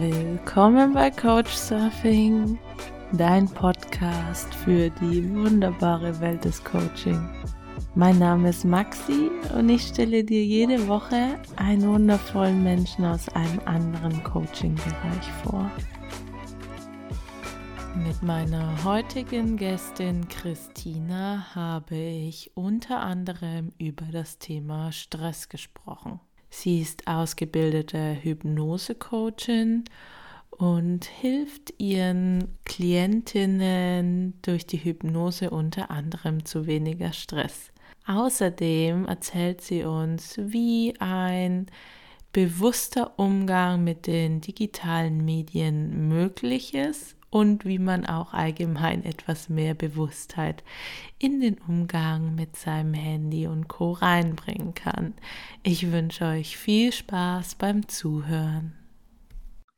Willkommen 0.00 0.94
bei 0.94 1.10
Coach 1.10 1.52
Surfing, 1.52 2.58
dein 3.12 3.46
Podcast 3.46 4.54
für 4.54 4.88
die 4.88 5.28
wunderbare 5.34 6.18
Welt 6.18 6.46
des 6.46 6.64
Coaching. 6.64 7.28
Mein 7.94 8.18
Name 8.18 8.48
ist 8.48 8.64
Maxi 8.64 9.30
und 9.54 9.68
ich 9.68 9.82
stelle 9.82 10.24
dir 10.24 10.42
jede 10.42 10.88
Woche 10.88 11.38
einen 11.56 11.86
wundervollen 11.86 12.62
Menschen 12.62 13.04
aus 13.04 13.28
einem 13.30 13.60
anderen 13.66 14.24
Coaching-Bereich 14.24 15.30
vor. 15.44 15.70
Mit 17.94 18.22
meiner 18.22 18.82
heutigen 18.84 19.58
Gästin 19.58 20.26
Christina 20.28 21.54
habe 21.54 21.96
ich 21.96 22.50
unter 22.54 23.00
anderem 23.00 23.72
über 23.76 24.06
das 24.10 24.38
Thema 24.38 24.90
Stress 24.90 25.50
gesprochen. 25.50 26.18
Sie 26.54 26.82
ist 26.82 27.08
ausgebildete 27.08 28.18
Hypnose-Coachin 28.22 29.84
und 30.50 31.06
hilft 31.06 31.72
ihren 31.78 32.58
Klientinnen 32.66 34.34
durch 34.42 34.66
die 34.66 34.76
Hypnose 34.76 35.48
unter 35.48 35.90
anderem 35.90 36.44
zu 36.44 36.66
weniger 36.66 37.14
Stress. 37.14 37.72
Außerdem 38.06 39.06
erzählt 39.06 39.62
sie 39.62 39.84
uns, 39.84 40.34
wie 40.36 40.94
ein 41.00 41.68
bewusster 42.34 43.18
Umgang 43.18 43.82
mit 43.82 44.06
den 44.06 44.42
digitalen 44.42 45.24
Medien 45.24 46.06
möglich 46.08 46.74
ist 46.74 47.16
und 47.32 47.64
wie 47.64 47.78
man 47.78 48.04
auch 48.06 48.34
allgemein 48.34 49.04
etwas 49.04 49.48
mehr 49.48 49.74
Bewusstheit 49.74 50.62
in 51.18 51.40
den 51.40 51.58
Umgang 51.58 52.34
mit 52.34 52.56
seinem 52.56 52.92
Handy 52.94 53.46
und 53.46 53.68
Co 53.68 53.92
reinbringen 53.92 54.74
kann. 54.74 55.14
Ich 55.62 55.90
wünsche 55.90 56.26
euch 56.26 56.58
viel 56.58 56.92
Spaß 56.92 57.54
beim 57.56 57.88
Zuhören. 57.88 58.74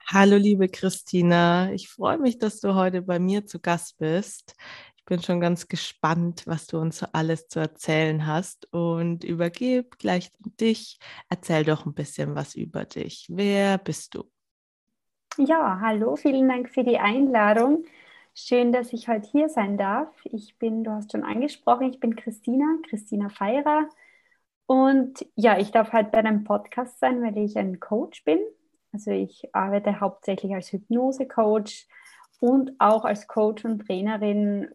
Hallo 0.06 0.36
liebe 0.36 0.68
Christina, 0.68 1.72
ich 1.72 1.88
freue 1.88 2.18
mich, 2.18 2.38
dass 2.38 2.60
du 2.60 2.74
heute 2.74 3.02
bei 3.02 3.18
mir 3.18 3.46
zu 3.46 3.60
Gast 3.60 3.98
bist. 3.98 4.54
Ich 4.98 5.04
bin 5.06 5.22
schon 5.22 5.40
ganz 5.40 5.68
gespannt, 5.68 6.42
was 6.46 6.66
du 6.66 6.78
uns 6.78 6.98
so 6.98 7.06
alles 7.12 7.48
zu 7.48 7.60
erzählen 7.60 8.26
hast 8.26 8.66
und 8.72 9.24
übergebe 9.24 9.88
gleich 9.98 10.30
dich. 10.60 10.98
Erzähl 11.28 11.64
doch 11.64 11.86
ein 11.86 11.94
bisschen 11.94 12.34
was 12.34 12.54
über 12.54 12.84
dich. 12.84 13.26
Wer 13.30 13.78
bist 13.78 14.14
du? 14.14 14.33
Ja, 15.36 15.80
hallo, 15.80 16.14
vielen 16.14 16.48
Dank 16.48 16.70
für 16.70 16.84
die 16.84 16.98
Einladung. 16.98 17.84
Schön, 18.34 18.70
dass 18.70 18.92
ich 18.92 19.08
heute 19.08 19.28
hier 19.28 19.48
sein 19.48 19.76
darf. 19.76 20.08
Ich 20.24 20.56
bin, 20.58 20.84
du 20.84 20.92
hast 20.92 21.10
schon 21.10 21.24
angesprochen, 21.24 21.90
ich 21.90 21.98
bin 21.98 22.14
Christina, 22.14 22.64
Christina 22.88 23.28
Feirer. 23.28 23.88
Und 24.66 25.26
ja, 25.34 25.58
ich 25.58 25.72
darf 25.72 25.92
halt 25.92 26.12
bei 26.12 26.18
einem 26.18 26.44
Podcast 26.44 27.00
sein, 27.00 27.20
weil 27.20 27.36
ich 27.36 27.58
ein 27.58 27.80
Coach 27.80 28.22
bin. 28.24 28.38
Also 28.92 29.10
ich 29.10 29.52
arbeite 29.52 29.98
hauptsächlich 29.98 30.54
als 30.54 30.70
Hypnose-Coach 30.70 31.88
und 32.38 32.72
auch 32.78 33.04
als 33.04 33.26
Coach 33.26 33.64
und 33.64 33.84
Trainerin 33.84 34.68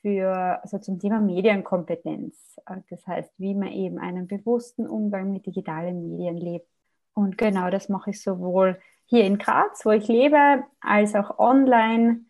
für, 0.00 0.62
also 0.62 0.78
zum 0.78 1.00
Thema 1.00 1.20
Medienkompetenz. 1.20 2.60
Das 2.88 3.04
heißt, 3.04 3.32
wie 3.38 3.54
man 3.54 3.72
eben 3.72 3.98
einen 3.98 4.28
bewussten 4.28 4.86
Umgang 4.86 5.32
mit 5.32 5.46
digitalen 5.46 6.08
Medien 6.08 6.36
lebt. 6.36 6.68
Und 7.14 7.36
genau 7.36 7.70
das 7.70 7.88
mache 7.88 8.10
ich 8.10 8.22
sowohl 8.22 8.78
hier 9.06 9.24
in 9.24 9.38
Graz, 9.38 9.84
wo 9.84 9.90
ich 9.90 10.08
lebe, 10.08 10.64
als 10.80 11.14
auch 11.14 11.38
online. 11.38 12.24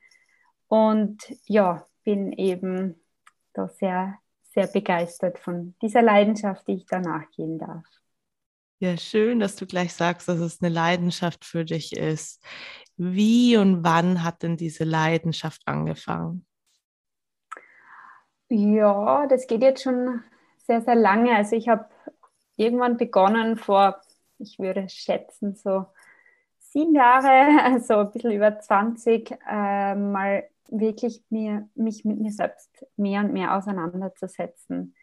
Und 0.69 1.23
ja, 1.47 1.87
bin 2.05 2.33
eben 2.33 3.01
da 3.53 3.69
sehr, 3.69 4.19
sehr 4.43 4.67
begeistert 4.67 5.39
von 5.39 5.75
dieser 5.81 6.03
Leidenschaft, 6.03 6.67
die 6.69 6.75
ich 6.75 6.87
danach 6.87 7.31
gehen 7.31 7.59
darf. 7.59 7.85
Ja, 8.81 8.97
schön, 8.97 9.39
dass 9.39 9.57
du 9.57 9.67
gleich 9.67 9.95
sagst, 9.95 10.29
dass 10.29 10.41
es 10.41 10.61
eine 10.61 10.73
Leidenschaft 10.73 11.45
für 11.45 11.65
dich 11.65 11.97
ist. 11.97 12.45
Wie 12.97 13.57
und 13.57 13.85
wann 13.85 14.23
hat 14.23 14.43
denn 14.43 14.57
diese 14.57 14.85
Leidenschaft 14.85 15.63
angefangen? 15.67 16.45
Ja, 18.49 19.27
das 19.27 19.47
geht 19.47 19.63
jetzt 19.63 19.83
schon 19.83 20.23
sehr, 20.67 20.83
sehr 20.83 20.95
lange. 20.95 21.35
Also 21.35 21.57
ich 21.57 21.69
habe 21.69 21.89
irgendwann 22.57 22.97
begonnen 22.97 23.57
vor, 23.57 24.01
ich 24.39 24.59
würde 24.59 24.89
schätzen, 24.89 25.57
so 25.57 25.87
sieben 26.75 26.95
Jahre, 26.95 27.63
also 27.65 27.95
ein 28.01 28.11
bisschen 28.11 28.33
über 28.33 28.59
20, 28.59 29.31
äh, 29.49 29.95
mal 29.95 30.45
wirklich 30.69 31.23
mir, 31.31 31.69
mich 31.75 32.05
mit 32.05 32.19
mir 32.19 32.33
selbst 32.33 32.87
mehr 32.97 33.21
und 33.21 33.33
mehr 33.33 33.57
auseinanderzusetzen. 33.57 34.95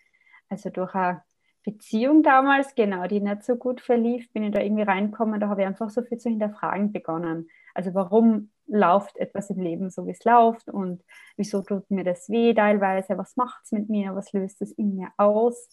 Also 0.49 0.69
durch 0.69 0.93
eine 0.93 1.23
Beziehung 1.63 2.23
damals, 2.23 2.75
genau, 2.75 3.07
die 3.07 3.21
nicht 3.21 3.43
so 3.43 3.55
gut 3.55 3.81
verlief, 3.81 4.31
bin 4.33 4.43
ich 4.43 4.51
da 4.51 4.59
irgendwie 4.59 4.83
reinkommen, 4.83 5.39
da 5.39 5.47
habe 5.47 5.61
ich 5.61 5.67
einfach 5.67 5.89
so 5.89 6.01
viel 6.01 6.17
zu 6.17 6.29
hinterfragen 6.29 6.91
begonnen. 6.91 7.47
Also 7.73 7.93
warum 7.93 8.51
läuft 8.67 9.17
etwas 9.17 9.49
im 9.49 9.61
Leben 9.61 9.89
so, 9.91 10.05
wie 10.07 10.11
es 10.11 10.23
läuft 10.25 10.67
und 10.67 11.03
wieso 11.37 11.61
tut 11.61 11.89
mir 11.89 12.03
das 12.03 12.29
weh 12.29 12.53
teilweise, 12.53 13.17
was 13.17 13.37
macht 13.37 13.63
es 13.63 13.71
mit 13.71 13.89
mir, 13.89 14.15
was 14.15 14.33
löst 14.33 14.61
es 14.61 14.71
in 14.73 14.95
mir 14.95 15.09
aus? 15.17 15.69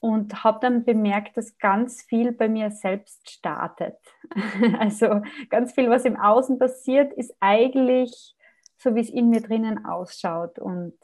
Und 0.00 0.44
habe 0.44 0.58
dann 0.60 0.84
bemerkt, 0.84 1.36
dass 1.36 1.58
ganz 1.58 2.02
viel 2.02 2.32
bei 2.32 2.48
mir 2.48 2.70
selbst 2.70 3.30
startet. 3.30 3.96
Also 4.78 5.22
ganz 5.50 5.72
viel, 5.72 5.90
was 5.90 6.04
im 6.04 6.16
Außen 6.16 6.58
passiert, 6.58 7.12
ist 7.14 7.34
eigentlich 7.40 8.36
so, 8.76 8.94
wie 8.94 9.00
es 9.00 9.10
in 9.10 9.28
mir 9.28 9.40
drinnen 9.40 9.84
ausschaut. 9.84 10.58
Und 10.58 10.94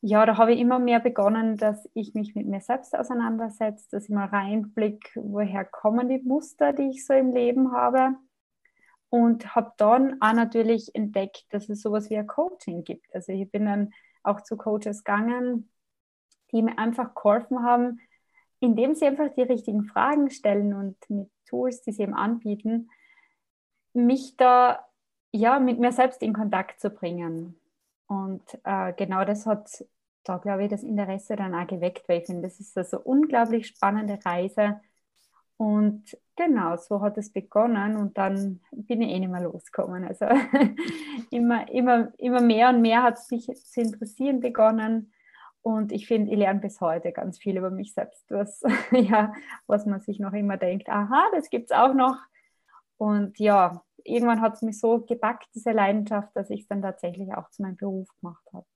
ja, 0.00 0.24
da 0.24 0.38
habe 0.38 0.54
ich 0.54 0.60
immer 0.60 0.78
mehr 0.78 1.00
begonnen, 1.00 1.56
dass 1.56 1.88
ich 1.92 2.14
mich 2.14 2.34
mit 2.34 2.46
mir 2.46 2.60
selbst 2.60 2.96
auseinandersetze, 2.96 3.86
dass 3.90 4.04
ich 4.04 4.10
mal 4.10 4.28
reinblicke, 4.28 5.20
woher 5.22 5.64
kommen 5.64 6.08
die 6.08 6.18
Muster, 6.18 6.72
die 6.72 6.88
ich 6.90 7.04
so 7.04 7.12
im 7.12 7.32
Leben 7.32 7.72
habe. 7.72 8.14
Und 9.10 9.56
habe 9.56 9.72
dann 9.76 10.22
auch 10.22 10.32
natürlich 10.32 10.94
entdeckt, 10.94 11.46
dass 11.50 11.68
es 11.68 11.82
sowas 11.82 12.10
wie 12.10 12.16
ein 12.16 12.28
Coaching 12.28 12.84
gibt. 12.84 13.12
Also 13.12 13.32
ich 13.32 13.50
bin 13.50 13.66
dann 13.66 13.92
auch 14.22 14.40
zu 14.42 14.56
Coaches 14.56 15.02
gegangen, 15.02 15.68
die 16.52 16.62
mir 16.62 16.78
einfach 16.78 17.14
geholfen 17.14 17.62
haben, 17.62 18.00
indem 18.60 18.94
sie 18.94 19.06
einfach 19.06 19.30
die 19.34 19.42
richtigen 19.42 19.84
Fragen 19.84 20.30
stellen 20.30 20.74
und 20.74 20.96
mit 21.08 21.30
Tools, 21.46 21.82
die 21.82 21.92
sie 21.92 22.02
eben 22.02 22.14
anbieten, 22.14 22.90
mich 23.92 24.36
da 24.36 24.86
ja 25.32 25.58
mit 25.58 25.78
mir 25.78 25.92
selbst 25.92 26.22
in 26.22 26.32
Kontakt 26.32 26.80
zu 26.80 26.90
bringen. 26.90 27.58
Und 28.06 28.42
äh, 28.64 28.92
genau 28.92 29.24
das 29.24 29.46
hat 29.46 29.84
da, 30.24 30.38
glaube 30.38 30.64
ich, 30.64 30.70
das 30.70 30.82
Interesse 30.82 31.36
dann 31.36 31.54
auch 31.54 31.66
geweckt, 31.66 32.08
weil 32.08 32.20
ich 32.20 32.26
finde, 32.26 32.42
das 32.42 32.60
ist 32.60 32.76
eine 32.76 32.84
so 32.84 33.00
unglaublich 33.00 33.68
spannende 33.68 34.18
Reise. 34.24 34.80
Und 35.56 36.16
genau, 36.36 36.76
so 36.76 37.00
hat 37.00 37.18
es 37.18 37.32
begonnen 37.32 37.96
und 37.96 38.16
dann 38.16 38.60
bin 38.72 39.02
ich 39.02 39.10
eh 39.10 39.18
nicht 39.18 39.30
mehr 39.30 39.42
losgekommen. 39.42 40.04
Also 40.04 40.26
immer, 41.30 41.70
immer, 41.70 42.12
immer 42.18 42.40
mehr 42.40 42.70
und 42.70 42.80
mehr 42.80 43.02
hat 43.02 43.18
es 43.18 43.30
mich 43.30 43.46
zu 43.46 43.80
interessieren 43.80 44.40
begonnen. 44.40 45.12
Und 45.62 45.92
ich 45.92 46.06
finde, 46.06 46.32
ich 46.32 46.38
lerne 46.38 46.60
bis 46.60 46.80
heute 46.80 47.12
ganz 47.12 47.38
viel 47.38 47.58
über 47.58 47.70
mich 47.70 47.92
selbst, 47.92 48.30
was, 48.30 48.62
ja, 48.92 49.32
was 49.66 49.86
man 49.86 50.00
sich 50.00 50.18
noch 50.18 50.32
immer 50.32 50.56
denkt, 50.56 50.88
aha, 50.88 51.28
das 51.32 51.50
gibt 51.50 51.70
es 51.70 51.76
auch 51.76 51.94
noch. 51.94 52.16
Und 52.96 53.38
ja, 53.38 53.82
irgendwann 54.04 54.40
hat 54.40 54.54
es 54.54 54.62
mich 54.62 54.78
so 54.78 55.00
gepackt, 55.00 55.48
diese 55.54 55.72
Leidenschaft, 55.72 56.34
dass 56.34 56.50
ich 56.50 56.62
es 56.62 56.68
dann 56.68 56.82
tatsächlich 56.82 57.34
auch 57.34 57.50
zu 57.50 57.62
meinem 57.62 57.76
Beruf 57.76 58.08
gemacht 58.20 58.44
habe. 58.52 58.66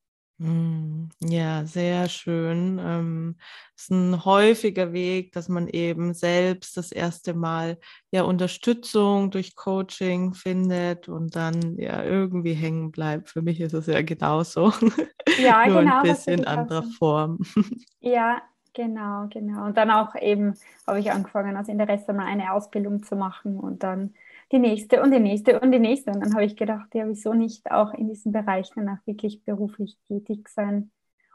Hm, 0.41 1.11
ja, 1.23 1.65
sehr 1.65 2.09
schön. 2.09 2.81
Ähm, 2.83 3.37
es 3.77 3.85
ist 3.85 3.91
ein 3.91 4.25
häufiger 4.25 4.93
Weg, 4.93 5.31
dass 5.33 5.49
man 5.49 5.69
eben 5.69 6.13
selbst 6.13 6.77
das 6.77 6.91
erste 6.91 7.35
Mal 7.35 7.79
ja 8.11 8.23
Unterstützung 8.23 9.31
durch 9.31 9.55
Coaching 9.55 10.35
findet 10.35 11.09
und 11.09 11.37
dann 11.37 11.77
ja 11.79 12.03
irgendwie 12.03 12.55
hängen 12.55 12.91
bleibt. 12.91 13.31
Für 13.31 13.43
mich 13.43 13.61
ist 13.61 13.75
es 13.75 13.87
ja 13.87 14.03
genauso. 14.03 14.73
Ja, 15.39 15.67
Nur 15.67 15.81
genau. 15.81 15.97
Ein 15.97 16.03
bisschen 16.03 16.45
anderer 16.47 16.83
Form. 16.99 17.39
Ja, 18.01 18.43
genau, 18.75 19.27
genau. 19.31 19.65
Und 19.65 19.79
dann 19.79 19.91
auch 19.91 20.15
eben 20.15 20.55
habe 20.87 21.01
ich 21.01 21.11
angefangen, 21.11 21.57
als 21.57 21.69
Interesse 21.69 22.13
mal 22.13 22.27
eine 22.27 22.53
Ausbildung 22.53 23.03
zu 23.03 23.17
machen 23.17 23.59
und 23.59 23.83
dann 23.83 24.15
die 24.53 24.59
nächste 24.59 25.03
und 25.03 25.11
die 25.11 25.21
nächste 25.21 25.61
und 25.61 25.73
die 25.73 25.79
nächste. 25.79 26.11
Und 26.11 26.21
dann 26.21 26.35
habe 26.35 26.45
ich 26.45 26.57
gedacht, 26.57 26.95
ja, 26.95 27.07
wieso 27.07 27.35
nicht 27.35 27.71
auch 27.71 27.93
in 27.95 28.09
diesem 28.09 28.33
Bereich 28.33 28.71
danach 28.75 28.99
wirklich 29.07 29.43
beruflich 29.45 29.99
tätig 30.07 30.49
sein 30.49 30.91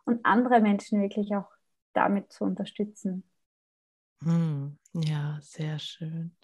und 0.05 0.25
andere 0.25 0.61
Menschen 0.61 1.01
wirklich 1.01 1.35
auch 1.35 1.49
damit 1.93 2.31
zu 2.31 2.43
unterstützen. 2.43 3.23
Hm, 4.21 4.77
ja, 4.93 5.39
sehr 5.41 5.79
schön. 5.79 6.35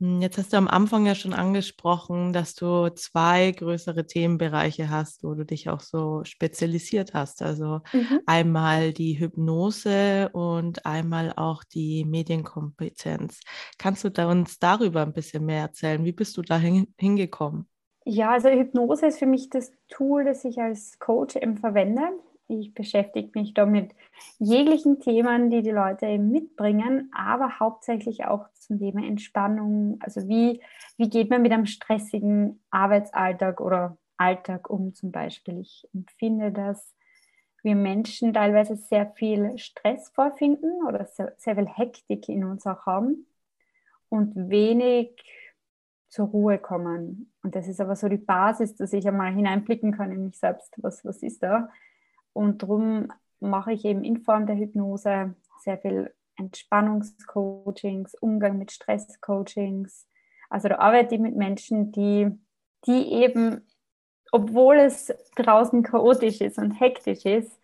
Hm, 0.00 0.20
jetzt 0.20 0.36
hast 0.36 0.52
du 0.52 0.58
am 0.58 0.68
Anfang 0.68 1.06
ja 1.06 1.14
schon 1.14 1.32
angesprochen, 1.32 2.32
dass 2.32 2.54
du 2.54 2.90
zwei 2.90 3.50
größere 3.52 4.06
Themenbereiche 4.06 4.90
hast, 4.90 5.24
wo 5.24 5.34
du 5.34 5.44
dich 5.44 5.70
auch 5.70 5.80
so 5.80 6.22
spezialisiert 6.24 7.14
hast. 7.14 7.42
Also 7.42 7.80
mhm. 7.92 8.20
einmal 8.26 8.92
die 8.92 9.18
Hypnose 9.18 10.28
und 10.32 10.84
einmal 10.84 11.32
auch 11.36 11.64
die 11.64 12.04
Medienkompetenz. 12.04 13.40
Kannst 13.78 14.04
du 14.04 14.10
da 14.10 14.30
uns 14.30 14.58
darüber 14.58 15.02
ein 15.02 15.14
bisschen 15.14 15.46
mehr 15.46 15.62
erzählen? 15.62 16.04
Wie 16.04 16.12
bist 16.12 16.36
du 16.36 16.42
da 16.42 16.58
hingekommen? 16.58 17.66
Ja, 18.04 18.30
also 18.30 18.48
Hypnose 18.50 19.06
ist 19.06 19.18
für 19.18 19.26
mich 19.26 19.50
das 19.50 19.72
Tool, 19.88 20.24
das 20.24 20.44
ich 20.44 20.58
als 20.60 20.98
Coach 20.98 21.36
eben 21.36 21.56
verwende. 21.56 22.02
Ich 22.48 22.74
beschäftige 22.74 23.30
mich 23.34 23.54
da 23.54 23.66
mit 23.66 23.92
jeglichen 24.38 25.00
Themen, 25.00 25.50
die 25.50 25.62
die 25.62 25.70
Leute 25.70 26.06
eben 26.06 26.30
mitbringen, 26.30 27.10
aber 27.12 27.58
hauptsächlich 27.58 28.24
auch 28.24 28.48
zum 28.54 28.78
Thema 28.78 29.04
Entspannung. 29.04 29.98
Also 30.00 30.28
wie, 30.28 30.62
wie 30.96 31.10
geht 31.10 31.28
man 31.28 31.42
mit 31.42 31.52
einem 31.52 31.66
stressigen 31.66 32.62
Arbeitsalltag 32.70 33.60
oder 33.60 33.98
Alltag 34.16 34.70
um 34.70 34.94
zum 34.94 35.10
Beispiel? 35.10 35.58
Ich 35.58 35.88
empfinde, 35.92 36.52
dass 36.52 36.94
wir 37.62 37.74
Menschen 37.74 38.32
teilweise 38.32 38.76
sehr 38.76 39.10
viel 39.16 39.58
Stress 39.58 40.08
vorfinden 40.10 40.86
oder 40.86 41.04
sehr, 41.06 41.34
sehr 41.38 41.56
viel 41.56 41.66
Hektik 41.66 42.28
in 42.28 42.44
uns 42.44 42.64
auch 42.64 42.86
haben 42.86 43.26
und 44.08 44.48
wenig 44.48 45.10
zur 46.08 46.28
Ruhe 46.28 46.58
kommen. 46.58 47.32
Und 47.42 47.56
das 47.56 47.66
ist 47.66 47.80
aber 47.80 47.96
so 47.96 48.08
die 48.08 48.18
Basis, 48.18 48.76
dass 48.76 48.92
ich 48.92 49.06
einmal 49.08 49.34
hineinblicken 49.34 49.92
kann 49.92 50.12
in 50.12 50.26
mich 50.26 50.38
selbst, 50.38 50.72
was, 50.76 51.04
was 51.04 51.22
ist 51.24 51.42
da. 51.42 51.68
Und 52.36 52.62
darum 52.62 53.08
mache 53.40 53.72
ich 53.72 53.86
eben 53.86 54.04
in 54.04 54.18
Form 54.18 54.46
der 54.46 54.56
Hypnose 54.56 55.34
sehr 55.60 55.78
viel 55.78 56.12
Entspannungscoachings, 56.36 58.14
Umgang 58.16 58.58
mit 58.58 58.72
Stresscoachings. 58.72 60.06
Also 60.50 60.68
da 60.68 60.76
arbeite 60.76 61.14
ich 61.14 61.20
mit 61.22 61.34
Menschen, 61.34 61.92
die, 61.92 62.30
die 62.86 63.10
eben, 63.10 63.66
obwohl 64.32 64.76
es 64.76 65.14
draußen 65.36 65.82
chaotisch 65.82 66.42
ist 66.42 66.58
und 66.58 66.72
hektisch 66.72 67.24
ist, 67.24 67.58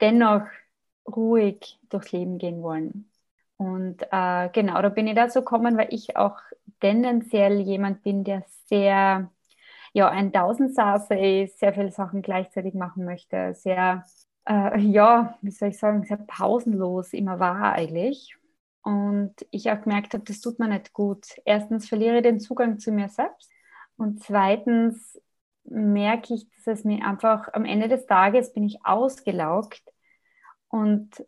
dennoch 0.00 0.46
ruhig 1.06 1.78
durchs 1.90 2.12
Leben 2.12 2.38
gehen 2.38 2.62
wollen. 2.62 3.10
Und 3.58 4.04
äh, 4.10 4.48
genau, 4.54 4.80
da 4.80 4.88
bin 4.88 5.06
ich 5.06 5.16
dazu 5.16 5.40
gekommen, 5.40 5.76
weil 5.76 5.88
ich 5.90 6.16
auch 6.16 6.38
tendenziell 6.80 7.60
jemand 7.60 8.02
bin, 8.02 8.24
der 8.24 8.42
sehr, 8.68 9.30
ja, 9.94 10.10
ein 10.10 10.32
Tausendsasser 10.32 11.18
ist, 11.18 11.58
sehr 11.60 11.72
viele 11.72 11.92
Sachen 11.92 12.20
gleichzeitig 12.20 12.74
machen 12.74 13.04
möchte, 13.04 13.54
sehr, 13.54 14.04
äh, 14.48 14.78
ja, 14.80 15.38
wie 15.40 15.52
soll 15.52 15.68
ich 15.70 15.78
sagen, 15.78 16.04
sehr 16.04 16.18
pausenlos 16.18 17.12
immer 17.12 17.38
war 17.40 17.72
eigentlich. 17.74 18.36
Und 18.82 19.34
ich 19.50 19.70
auch 19.70 19.80
gemerkt 19.80 20.12
habe, 20.14 20.24
das 20.24 20.40
tut 20.40 20.58
mir 20.58 20.68
nicht 20.68 20.92
gut. 20.92 21.26
Erstens 21.44 21.88
verliere 21.88 22.16
ich 22.18 22.22
den 22.24 22.40
Zugang 22.40 22.78
zu 22.78 22.92
mir 22.92 23.08
selbst 23.08 23.50
und 23.96 24.22
zweitens 24.22 25.20
merke 25.64 26.34
ich, 26.34 26.48
dass 26.50 26.66
es 26.66 26.84
mir 26.84 27.04
einfach 27.06 27.48
am 27.54 27.64
Ende 27.64 27.88
des 27.88 28.06
Tages 28.06 28.52
bin 28.52 28.64
ich 28.64 28.84
ausgelaugt 28.84 29.82
und 30.68 31.24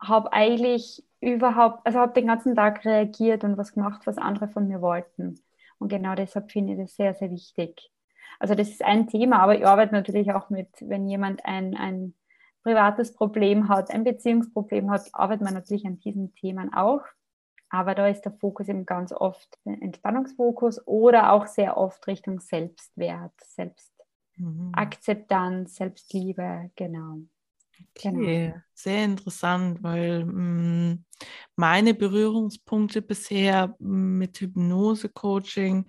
habe 0.00 0.32
eigentlich 0.32 1.04
überhaupt, 1.20 1.86
also 1.86 2.00
habe 2.00 2.12
den 2.14 2.26
ganzen 2.26 2.54
Tag 2.56 2.84
reagiert 2.84 3.44
und 3.44 3.56
was 3.56 3.72
gemacht, 3.72 4.02
was 4.06 4.18
andere 4.18 4.48
von 4.48 4.68
mir 4.68 4.82
wollten. 4.82 5.40
Und 5.78 5.88
genau 5.88 6.14
deshalb 6.14 6.50
finde 6.50 6.74
ich 6.74 6.78
das 6.78 6.96
sehr, 6.96 7.14
sehr 7.14 7.30
wichtig. 7.30 7.90
Also 8.38 8.54
das 8.54 8.68
ist 8.68 8.84
ein 8.84 9.06
Thema, 9.06 9.38
aber 9.40 9.56
ich 9.56 9.66
arbeite 9.66 9.94
natürlich 9.94 10.32
auch 10.32 10.50
mit, 10.50 10.68
wenn 10.80 11.08
jemand 11.08 11.42
ein, 11.44 11.76
ein 11.76 12.14
privates 12.62 13.14
Problem 13.14 13.68
hat, 13.68 13.90
ein 13.90 14.04
Beziehungsproblem 14.04 14.90
hat, 14.90 15.08
arbeitet 15.12 15.44
man 15.44 15.54
natürlich 15.54 15.86
an 15.86 15.98
diesen 16.00 16.34
Themen 16.34 16.74
auch. 16.74 17.02
Aber 17.68 17.94
da 17.94 18.08
ist 18.08 18.22
der 18.22 18.32
Fokus 18.32 18.68
eben 18.68 18.86
ganz 18.86 19.12
oft 19.12 19.58
Entspannungsfokus 19.64 20.84
oder 20.86 21.32
auch 21.32 21.46
sehr 21.46 21.76
oft 21.76 22.06
Richtung 22.06 22.40
Selbstwert, 22.40 23.32
Selbstakzeptanz, 23.42 25.70
mhm. 25.70 25.74
Selbstliebe, 25.74 26.70
genau. 26.76 27.18
Genau. 27.94 28.20
Okay, 28.20 28.46
genau. 28.48 28.60
sehr 28.74 29.04
interessant, 29.04 29.82
weil 29.82 30.24
mh, 30.24 30.32
mm, 30.32 31.04
meine 31.56 31.94
Berührungspunkte 31.94 33.02
bisher 33.02 33.74
mit 33.78 34.38
Hypnose-Coaching 34.38 35.86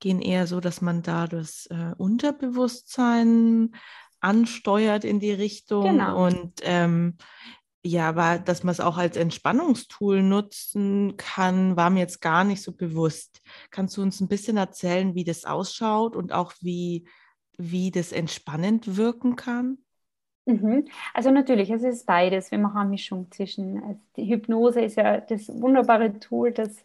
gehen 0.00 0.20
eher 0.20 0.46
so, 0.46 0.60
dass 0.60 0.80
man 0.80 1.02
da 1.02 1.26
das 1.26 1.66
äh, 1.66 1.94
Unterbewusstsein 1.96 3.74
ansteuert 4.20 5.04
in 5.04 5.20
die 5.20 5.32
Richtung 5.32 5.84
genau. 5.84 6.26
und 6.26 6.54
ähm, 6.62 7.16
ja, 7.84 8.08
aber 8.08 8.38
dass 8.38 8.64
man 8.64 8.72
es 8.72 8.80
auch 8.80 8.98
als 8.98 9.16
Entspannungstool 9.16 10.22
nutzen 10.22 11.16
kann, 11.16 11.76
war 11.76 11.90
mir 11.90 12.00
jetzt 12.00 12.20
gar 12.20 12.44
nicht 12.44 12.62
so 12.62 12.72
bewusst. 12.72 13.40
Kannst 13.70 13.96
du 13.96 14.02
uns 14.02 14.20
ein 14.20 14.28
bisschen 14.28 14.56
erzählen, 14.56 15.14
wie 15.14 15.24
das 15.24 15.44
ausschaut 15.44 16.16
und 16.16 16.32
auch 16.32 16.52
wie, 16.60 17.08
wie 17.56 17.90
das 17.90 18.12
entspannend 18.12 18.96
wirken 18.96 19.36
kann? 19.36 19.78
Mhm. 20.48 20.88
Also 21.12 21.30
natürlich, 21.30 21.68
es 21.68 21.82
ist 21.82 22.06
beides. 22.06 22.50
Wir 22.50 22.58
machen 22.58 22.78
eine 22.78 22.88
Mischung 22.88 23.30
zwischen, 23.30 23.82
also 23.84 24.00
die 24.16 24.24
Hypnose 24.30 24.80
ist 24.80 24.96
ja 24.96 25.20
das 25.20 25.48
wunderbare 25.60 26.18
Tool, 26.20 26.52
dass, 26.52 26.84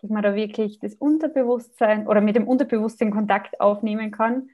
dass 0.00 0.10
man 0.10 0.24
da 0.24 0.34
wirklich 0.34 0.80
das 0.80 0.96
Unterbewusstsein 0.96 2.08
oder 2.08 2.20
mit 2.20 2.34
dem 2.34 2.48
Unterbewusstsein 2.48 3.12
Kontakt 3.12 3.60
aufnehmen 3.60 4.10
kann 4.10 4.50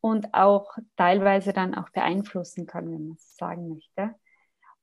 und 0.00 0.34
auch 0.34 0.76
teilweise 0.96 1.52
dann 1.52 1.76
auch 1.76 1.90
beeinflussen 1.90 2.66
kann, 2.66 2.86
wenn 2.90 3.08
man 3.08 3.16
es 3.16 3.36
sagen 3.36 3.68
möchte. 3.68 4.16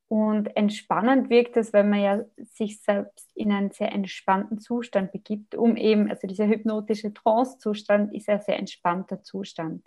Und 0.07 0.55
entspannend 0.55 1.29
wirkt 1.29 1.57
es, 1.57 1.73
wenn 1.73 1.89
man 1.89 1.99
ja 1.99 2.23
sich 2.37 2.81
selbst 2.81 3.29
in 3.35 3.51
einen 3.51 3.71
sehr 3.71 3.91
entspannten 3.91 4.57
Zustand 4.59 5.11
begibt, 5.11 5.53
um 5.53 5.75
eben, 5.75 6.09
also 6.09 6.27
dieser 6.27 6.47
hypnotische 6.47 7.13
Trance-Zustand 7.13 8.13
ist 8.13 8.27
ja 8.27 8.39
sehr 8.39 8.57
entspannter 8.57 9.21
Zustand. 9.21 9.83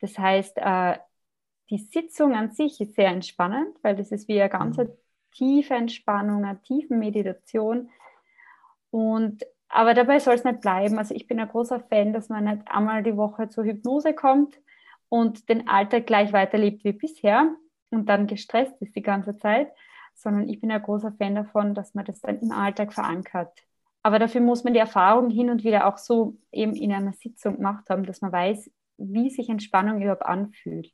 Das 0.00 0.18
heißt, 0.18 0.58
äh, 0.58 0.98
die 1.72 1.78
Sitzung 1.78 2.34
an 2.34 2.50
sich 2.50 2.80
ist 2.82 2.94
sehr 2.94 3.08
entspannend, 3.08 3.78
weil 3.80 3.96
das 3.96 4.12
ist 4.12 4.28
wie 4.28 4.38
eine 4.38 4.50
ganz 4.50 4.76
mhm. 4.76 4.90
tiefe 5.32 5.72
Entspannung, 5.72 6.44
eine 6.44 6.60
tiefe 6.60 6.94
Meditation. 6.94 7.88
Und, 8.90 9.42
aber 9.70 9.94
dabei 9.94 10.18
soll 10.18 10.34
es 10.34 10.44
nicht 10.44 10.60
bleiben. 10.60 10.98
Also 10.98 11.14
ich 11.14 11.26
bin 11.26 11.40
ein 11.40 11.48
großer 11.48 11.80
Fan, 11.80 12.12
dass 12.12 12.28
man 12.28 12.44
nicht 12.44 12.62
einmal 12.66 13.02
die 13.02 13.16
Woche 13.16 13.48
zur 13.48 13.64
Hypnose 13.64 14.12
kommt 14.12 14.60
und 15.08 15.48
den 15.48 15.66
Alltag 15.66 16.06
gleich 16.06 16.34
weiterlebt 16.34 16.84
wie 16.84 16.92
bisher 16.92 17.50
und 17.90 18.06
dann 18.06 18.26
gestresst 18.26 18.74
ist 18.82 18.94
die 18.94 19.02
ganze 19.02 19.38
Zeit, 19.38 19.72
sondern 20.14 20.50
ich 20.50 20.60
bin 20.60 20.70
ein 20.70 20.82
großer 20.82 21.12
Fan 21.12 21.34
davon, 21.34 21.74
dass 21.74 21.94
man 21.94 22.04
das 22.04 22.20
dann 22.20 22.38
im 22.40 22.52
Alltag 22.52 22.92
verankert. 22.92 23.50
Aber 24.02 24.18
dafür 24.18 24.42
muss 24.42 24.62
man 24.62 24.74
die 24.74 24.78
Erfahrung 24.78 25.30
hin 25.30 25.48
und 25.48 25.64
wieder 25.64 25.86
auch 25.86 25.96
so 25.96 26.36
eben 26.50 26.74
in 26.74 26.92
einer 26.92 27.14
Sitzung 27.14 27.56
gemacht 27.56 27.88
haben, 27.88 28.04
dass 28.04 28.20
man 28.20 28.32
weiß, 28.32 28.70
wie 28.98 29.30
sich 29.30 29.48
Entspannung 29.48 30.02
überhaupt 30.02 30.26
anfühlt 30.26 30.92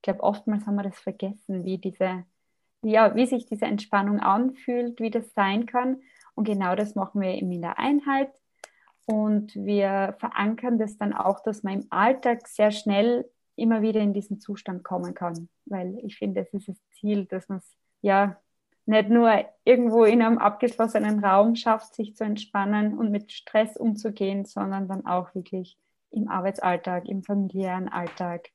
ich 0.00 0.02
glaube, 0.02 0.22
oftmals 0.22 0.66
haben 0.66 0.76
wir 0.76 0.82
das 0.82 0.98
vergessen, 0.98 1.66
wie 1.66 1.76
diese, 1.76 2.24
ja, 2.82 3.14
wie 3.14 3.26
sich 3.26 3.44
diese 3.44 3.66
Entspannung 3.66 4.18
anfühlt, 4.18 4.98
wie 4.98 5.10
das 5.10 5.34
sein 5.34 5.66
kann. 5.66 6.00
Und 6.34 6.44
genau 6.44 6.74
das 6.74 6.94
machen 6.94 7.20
wir 7.20 7.34
eben 7.34 7.52
in 7.52 7.60
der 7.60 7.78
Einheit. 7.78 8.30
Und 9.04 9.54
wir 9.54 10.16
verankern 10.18 10.78
das 10.78 10.96
dann 10.96 11.12
auch, 11.12 11.40
dass 11.40 11.62
man 11.62 11.82
im 11.82 11.86
Alltag 11.90 12.48
sehr 12.48 12.70
schnell 12.70 13.28
immer 13.56 13.82
wieder 13.82 14.00
in 14.00 14.14
diesen 14.14 14.40
Zustand 14.40 14.84
kommen 14.84 15.12
kann. 15.12 15.50
Weil 15.66 15.98
ich 16.02 16.16
finde, 16.16 16.44
das 16.44 16.54
ist 16.54 16.68
das 16.68 16.78
Ziel, 16.98 17.26
dass 17.26 17.50
man 17.50 17.58
es 17.58 17.76
ja 18.00 18.40
nicht 18.86 19.10
nur 19.10 19.44
irgendwo 19.64 20.04
in 20.04 20.22
einem 20.22 20.38
abgeschlossenen 20.38 21.22
Raum 21.22 21.56
schafft, 21.56 21.94
sich 21.94 22.16
zu 22.16 22.24
entspannen 22.24 22.96
und 22.96 23.10
mit 23.10 23.32
Stress 23.32 23.76
umzugehen, 23.76 24.46
sondern 24.46 24.88
dann 24.88 25.04
auch 25.04 25.34
wirklich 25.34 25.76
im 26.10 26.28
Arbeitsalltag, 26.28 27.06
im 27.06 27.22
familiären 27.22 27.90
Alltag 27.90 28.48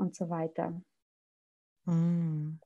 und 0.00 0.16
so 0.16 0.30
weiter. 0.30 0.80
Hm. 1.86 2.58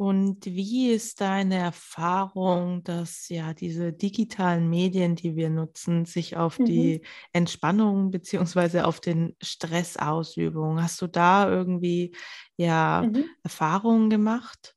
Und 0.00 0.46
wie 0.46 0.92
ist 0.92 1.20
deine 1.20 1.56
Erfahrung, 1.56 2.82
dass 2.84 3.28
ja 3.28 3.52
diese 3.52 3.92
digitalen 3.92 4.70
Medien, 4.70 5.14
die 5.14 5.36
wir 5.36 5.50
nutzen, 5.50 6.06
sich 6.06 6.38
auf 6.38 6.58
mhm. 6.58 6.64
die 6.64 7.02
Entspannung 7.34 8.10
beziehungsweise 8.10 8.86
auf 8.86 9.00
den 9.00 9.36
Stressausübung? 9.42 10.82
Hast 10.82 11.02
du 11.02 11.06
da 11.06 11.50
irgendwie 11.50 12.16
ja 12.56 13.02
mhm. 13.06 13.26
Erfahrungen 13.42 14.08
gemacht? 14.08 14.74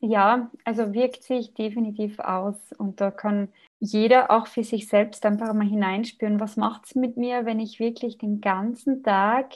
Ja, 0.00 0.50
also 0.64 0.94
wirkt 0.94 1.22
sich 1.22 1.54
definitiv 1.54 2.18
aus 2.18 2.56
und 2.76 3.00
da 3.00 3.12
kann 3.12 3.52
jeder 3.78 4.32
auch 4.32 4.48
für 4.48 4.64
sich 4.64 4.88
selbst 4.88 5.24
einfach 5.26 5.54
mal 5.54 5.68
hineinspüren, 5.68 6.40
was 6.40 6.56
macht 6.56 6.86
es 6.86 6.96
mit 6.96 7.16
mir, 7.16 7.44
wenn 7.46 7.60
ich 7.60 7.78
wirklich 7.78 8.18
den 8.18 8.40
ganzen 8.40 9.04
Tag 9.04 9.54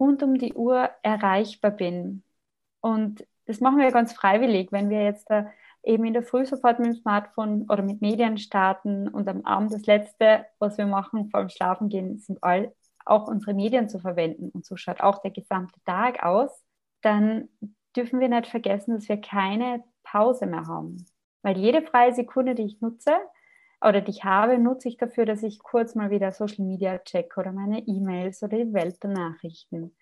rund 0.00 0.22
um 0.22 0.38
die 0.38 0.54
Uhr 0.54 0.90
erreichbar 1.02 1.70
bin. 1.70 2.24
Und 2.80 3.26
das 3.46 3.60
machen 3.60 3.78
wir 3.78 3.90
ganz 3.92 4.12
freiwillig, 4.12 4.72
wenn 4.72 4.90
wir 4.90 5.04
jetzt 5.04 5.28
da 5.30 5.50
eben 5.82 6.04
in 6.04 6.12
der 6.12 6.22
Früh 6.22 6.44
sofort 6.46 6.78
mit 6.78 6.88
dem 6.88 6.94
Smartphone 6.94 7.66
oder 7.68 7.82
mit 7.82 8.00
Medien 8.00 8.38
starten 8.38 9.08
und 9.08 9.28
am 9.28 9.44
Abend 9.44 9.72
das 9.72 9.86
Letzte, 9.86 10.46
was 10.58 10.78
wir 10.78 10.86
machen 10.86 11.30
vor 11.30 11.40
dem 11.40 11.48
Schlafengehen, 11.48 12.18
sind 12.18 12.42
all, 12.42 12.72
auch 13.04 13.28
unsere 13.28 13.54
Medien 13.54 13.88
zu 13.88 13.98
verwenden. 13.98 14.50
Und 14.50 14.64
so 14.64 14.76
schaut 14.76 15.00
auch 15.00 15.20
der 15.22 15.30
gesamte 15.30 15.80
Tag 15.84 16.22
aus. 16.22 16.50
Dann 17.02 17.48
dürfen 17.96 18.20
wir 18.20 18.28
nicht 18.28 18.46
vergessen, 18.46 18.94
dass 18.94 19.08
wir 19.08 19.20
keine 19.20 19.82
Pause 20.02 20.46
mehr 20.46 20.66
haben. 20.66 21.06
Weil 21.42 21.56
jede 21.56 21.82
freie 21.82 22.14
Sekunde, 22.14 22.54
die 22.54 22.64
ich 22.64 22.80
nutze, 22.80 23.12
oder 23.80 24.00
die 24.00 24.10
ich 24.10 24.24
habe, 24.24 24.58
nutze 24.58 24.88
ich 24.88 24.96
dafür, 24.96 25.24
dass 25.24 25.42
ich 25.42 25.58
kurz 25.58 25.94
mal 25.94 26.10
wieder 26.10 26.32
Social 26.32 26.64
Media 26.64 26.98
check 26.98 27.36
oder 27.36 27.52
meine 27.52 27.80
E-Mails 27.86 28.42
oder 28.42 28.58
die 28.58 28.72
Welt 28.72 29.02
der 29.02 29.10
Nachrichten. 29.10 29.96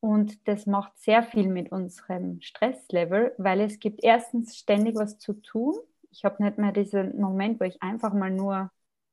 Und 0.00 0.46
das 0.48 0.66
macht 0.66 0.98
sehr 0.98 1.22
viel 1.22 1.48
mit 1.48 1.72
unserem 1.72 2.40
Stresslevel, 2.40 3.34
weil 3.38 3.60
es 3.60 3.78
gibt 3.78 4.02
erstens 4.02 4.56
ständig 4.56 4.96
was 4.96 5.18
zu 5.18 5.34
tun. 5.34 5.74
Ich 6.10 6.24
habe 6.24 6.42
nicht 6.42 6.58
mehr 6.58 6.72
diesen 6.72 7.20
Moment, 7.20 7.60
wo 7.60 7.64
ich 7.64 7.82
einfach 7.82 8.12
mal 8.12 8.30
nur 8.30 8.70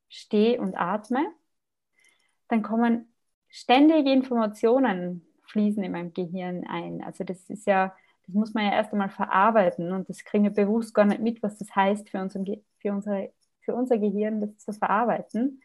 stehe 0.08 0.60
und 0.60 0.74
atme. 0.76 1.24
Dann 2.48 2.62
kommen 2.62 3.12
ständige 3.48 4.12
Informationen 4.12 5.26
fließen 5.44 5.82
in 5.82 5.92
meinem 5.92 6.12
Gehirn 6.12 6.64
ein. 6.66 7.02
Also 7.02 7.24
das 7.24 7.48
ist 7.48 7.66
ja 7.66 7.94
das 8.26 8.34
muss 8.34 8.54
man 8.54 8.64
ja 8.64 8.72
erst 8.72 8.92
einmal 8.92 9.10
verarbeiten 9.10 9.92
und 9.92 10.08
das 10.08 10.24
kriegen 10.24 10.44
wir 10.44 10.50
bewusst 10.50 10.94
gar 10.94 11.04
nicht 11.04 11.20
mit, 11.20 11.42
was 11.42 11.58
das 11.58 11.74
heißt 11.74 12.08
für, 12.08 12.20
unseren, 12.20 12.46
für, 12.78 12.92
unsere, 12.92 13.32
für 13.64 13.74
unser 13.74 13.98
Gehirn, 13.98 14.40
das 14.40 14.58
zu 14.58 14.72
verarbeiten. 14.72 15.62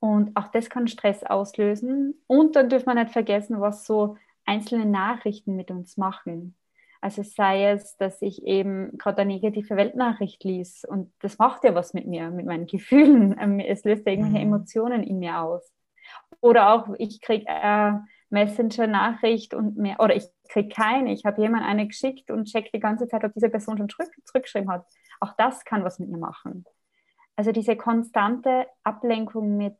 Und 0.00 0.34
auch 0.36 0.48
das 0.48 0.70
kann 0.70 0.88
Stress 0.88 1.22
auslösen. 1.22 2.22
Und 2.26 2.56
dann 2.56 2.68
dürfen 2.68 2.86
wir 2.86 2.94
nicht 2.94 3.12
vergessen, 3.12 3.60
was 3.60 3.84
so 3.84 4.16
einzelne 4.46 4.86
Nachrichten 4.86 5.56
mit 5.56 5.70
uns 5.70 5.96
machen. 5.96 6.56
Also 7.02 7.22
sei 7.22 7.70
es, 7.70 7.96
dass 7.96 8.20
ich 8.20 8.44
eben 8.44 8.98
gerade 8.98 9.22
eine 9.22 9.34
negative 9.34 9.76
Weltnachricht 9.76 10.44
liess 10.44 10.84
und 10.84 11.10
das 11.20 11.38
macht 11.38 11.64
ja 11.64 11.74
was 11.74 11.94
mit 11.94 12.06
mir, 12.06 12.30
mit 12.30 12.46
meinen 12.46 12.66
Gefühlen. 12.66 13.30
Ähm, 13.40 13.58
es 13.58 13.84
löst 13.84 14.06
ja 14.06 14.12
irgendwelche 14.12 14.44
mhm. 14.44 14.52
Emotionen 14.54 15.02
in 15.02 15.18
mir 15.18 15.40
aus. 15.40 15.72
Oder 16.40 16.72
auch, 16.74 16.94
ich 16.98 17.20
kriege 17.20 17.48
eine 17.48 18.06
Messenger-Nachricht 18.28 19.54
und 19.54 19.76
mehr, 19.76 19.98
oder 20.00 20.14
ich 20.14 20.26
kriege 20.48 20.68
keine. 20.68 21.12
Ich 21.12 21.24
habe 21.24 21.40
jemand 21.40 21.64
eine 21.64 21.86
geschickt 21.86 22.30
und 22.30 22.46
check 22.46 22.70
die 22.72 22.80
ganze 22.80 23.08
Zeit, 23.08 23.24
ob 23.24 23.32
diese 23.32 23.48
Person 23.48 23.78
schon 23.78 23.88
zurück, 23.88 24.10
zurückgeschrieben 24.24 24.70
hat. 24.70 24.86
Auch 25.20 25.32
das 25.38 25.64
kann 25.64 25.84
was 25.84 25.98
mit 25.98 26.10
mir 26.10 26.18
machen. 26.18 26.64
Also 27.40 27.52
diese 27.52 27.74
konstante 27.74 28.66
Ablenkung 28.84 29.56
mit 29.56 29.78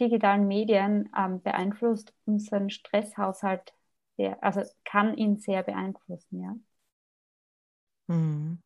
digitalen 0.00 0.48
Medien 0.48 1.08
ähm, 1.16 1.40
beeinflusst 1.40 2.12
unseren 2.24 2.70
Stresshaushalt 2.70 3.72
sehr, 4.16 4.42
also 4.42 4.62
kann 4.84 5.16
ihn 5.16 5.38
sehr 5.38 5.62
beeinflussen, 5.62 6.40
ja. 6.40 6.56
Hm. 8.08 8.60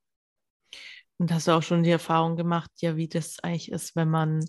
Und 1.18 1.30
hast 1.30 1.46
du 1.46 1.52
auch 1.52 1.62
schon 1.62 1.82
die 1.82 1.90
Erfahrung 1.90 2.37
gemacht, 2.37 2.70
ja, 2.80 2.96
wie 2.96 3.06
das 3.06 3.38
eigentlich 3.40 3.70
ist, 3.70 3.94
wenn 3.96 4.08
man 4.08 4.46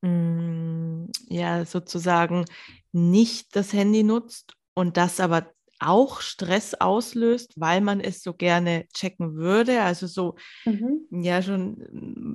mh, 0.00 0.08
hm, 0.08 1.10
ja 1.26 1.66
sozusagen 1.66 2.46
nicht 2.92 3.54
das 3.56 3.74
Handy 3.74 4.04
nutzt 4.04 4.54
und 4.72 4.96
das 4.96 5.20
aber 5.20 5.52
auch 5.80 6.20
Stress 6.20 6.74
auslöst, 6.74 7.52
weil 7.56 7.80
man 7.80 8.00
es 8.00 8.22
so 8.22 8.34
gerne 8.34 8.86
checken 8.94 9.36
würde. 9.36 9.82
Also 9.82 10.06
so 10.06 10.34
mhm. 10.64 11.06
ja 11.10 11.42
schon 11.42 11.76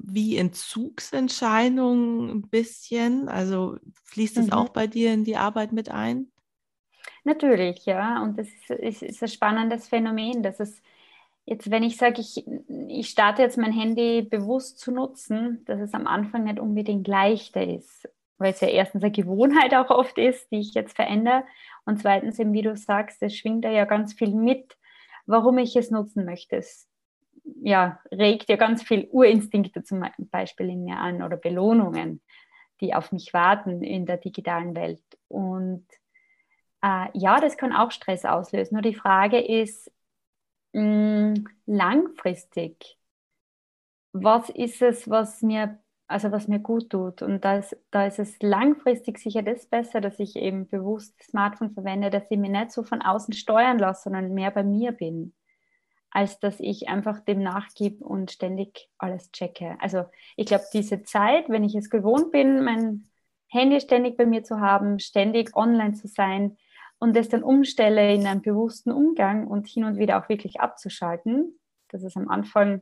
wie 0.03 0.37
Entzugsentscheidung 0.37 2.29
ein 2.29 2.41
bisschen. 2.49 3.29
Also 3.29 3.77
fließt 4.05 4.37
es 4.37 4.47
mhm. 4.47 4.53
auch 4.53 4.69
bei 4.69 4.85
dir 4.85 5.13
in 5.13 5.23
die 5.23 5.37
Arbeit 5.37 5.71
mit 5.71 5.89
ein? 5.89 6.31
Natürlich, 7.23 7.85
ja. 7.85 8.21
Und 8.21 8.37
das 8.37 8.47
ist, 8.47 8.69
ist, 8.69 9.01
ist 9.01 9.23
ein 9.23 9.29
spannendes 9.29 9.87
Phänomen, 9.87 10.43
dass 10.43 10.59
es 10.59 10.81
jetzt, 11.45 11.71
wenn 11.71 11.83
ich 11.83 11.97
sage, 11.97 12.19
ich, 12.19 12.45
ich 12.89 13.09
starte 13.09 13.41
jetzt 13.41 13.57
mein 13.57 13.71
Handy 13.71 14.21
bewusst 14.21 14.79
zu 14.79 14.91
nutzen, 14.91 15.63
dass 15.65 15.79
es 15.79 15.93
am 15.93 16.05
Anfang 16.05 16.43
nicht 16.43 16.59
unbedingt 16.59 17.07
leichter 17.07 17.65
ist, 17.65 18.09
weil 18.37 18.51
es 18.51 18.59
ja 18.59 18.67
erstens 18.67 19.03
eine 19.03 19.11
Gewohnheit 19.11 19.73
auch 19.73 19.89
oft 19.89 20.17
ist, 20.17 20.51
die 20.51 20.59
ich 20.59 20.73
jetzt 20.73 20.95
verändere. 20.95 21.45
Und 21.85 22.01
zweitens, 22.01 22.39
eben, 22.39 22.51
wie 22.51 22.61
du 22.61 22.75
sagst, 22.75 23.23
es 23.23 23.35
schwingt 23.35 23.63
da 23.63 23.69
ja 23.69 23.85
ganz 23.85 24.13
viel 24.13 24.35
mit, 24.35 24.77
warum 25.25 25.57
ich 25.57 25.77
es 25.77 25.91
nutzen 25.91 26.25
möchte. 26.25 26.57
Es 26.57 26.89
ja, 27.63 27.99
regt 28.11 28.49
ja 28.49 28.57
ganz 28.57 28.83
viel 28.83 29.07
Urinstinkte 29.11 29.83
zum 29.83 30.03
Beispiel 30.17 30.69
in 30.69 30.83
mir 30.83 30.97
an 30.97 31.23
oder 31.23 31.37
Belohnungen, 31.37 32.21
die 32.81 32.93
auf 32.93 33.11
mich 33.13 33.33
warten 33.33 33.81
in 33.81 34.05
der 34.05 34.17
digitalen 34.17 34.75
Welt. 34.75 35.03
Und 35.29 35.87
äh, 36.83 37.07
ja, 37.13 37.39
das 37.39 37.55
kann 37.55 37.73
auch 37.73 37.91
Stress 37.91 38.25
auslösen. 38.25 38.75
Nur 38.75 38.81
die 38.81 38.95
Frage 38.95 39.39
ist 39.39 39.89
mh, 40.73 40.81
mm, 40.83 41.45
langfristig, 41.65 42.97
was 44.11 44.49
ist 44.49 44.81
es, 44.81 45.09
was 45.09 45.41
mir, 45.41 45.79
also 46.07 46.31
was 46.33 46.49
mir 46.49 46.59
gut 46.59 46.89
tut? 46.89 47.21
Und 47.21 47.45
da 47.45 47.57
ist, 47.59 47.77
da 47.91 48.05
ist 48.05 48.19
es 48.19 48.41
langfristig 48.41 49.19
sicher 49.19 49.41
das 49.41 49.67
besser, 49.67 50.01
dass 50.01 50.19
ich 50.19 50.35
eben 50.35 50.67
bewusst 50.67 51.15
das 51.17 51.27
Smartphone 51.27 51.71
verwende, 51.71 52.09
dass 52.09 52.29
ich 52.29 52.37
mich 52.37 52.51
nicht 52.51 52.71
so 52.71 52.83
von 52.83 53.01
außen 53.01 53.33
steuern 53.33 53.79
lasse, 53.79 54.03
sondern 54.03 54.33
mehr 54.33 54.51
bei 54.51 54.63
mir 54.63 54.91
bin 54.91 55.33
als 56.13 56.39
dass 56.39 56.59
ich 56.59 56.87
einfach 56.87 57.19
dem 57.19 57.41
nachgebe 57.41 58.05
und 58.05 58.31
ständig 58.31 58.89
alles 58.97 59.31
checke. 59.31 59.77
Also 59.79 60.05
ich 60.37 60.45
glaube, 60.45 60.65
diese 60.71 61.03
Zeit, 61.03 61.49
wenn 61.49 61.63
ich 61.63 61.75
es 61.75 61.89
gewohnt 61.89 62.31
bin, 62.31 62.63
mein 62.63 63.05
Handy 63.47 63.81
ständig 63.81 64.15
bei 64.15 64.25
mir 64.25 64.43
zu 64.43 64.59
haben, 64.59 64.99
ständig 64.99 65.55
online 65.55 65.93
zu 65.93 66.07
sein, 66.07 66.57
und 67.03 67.17
das 67.17 67.27
dann 67.27 67.43
umstelle 67.43 68.13
in 68.13 68.25
einen 68.25 68.41
bewussten 68.41 68.89
Umgang 68.89 69.47
und 69.47 69.67
hin 69.67 69.83
und 69.83 69.97
wieder 69.97 70.17
auch 70.17 70.29
wirklich 70.29 70.61
abzuschalten, 70.61 71.59
das 71.89 72.01
ist 72.01 72.15
am 72.15 72.29
Anfang, 72.29 72.81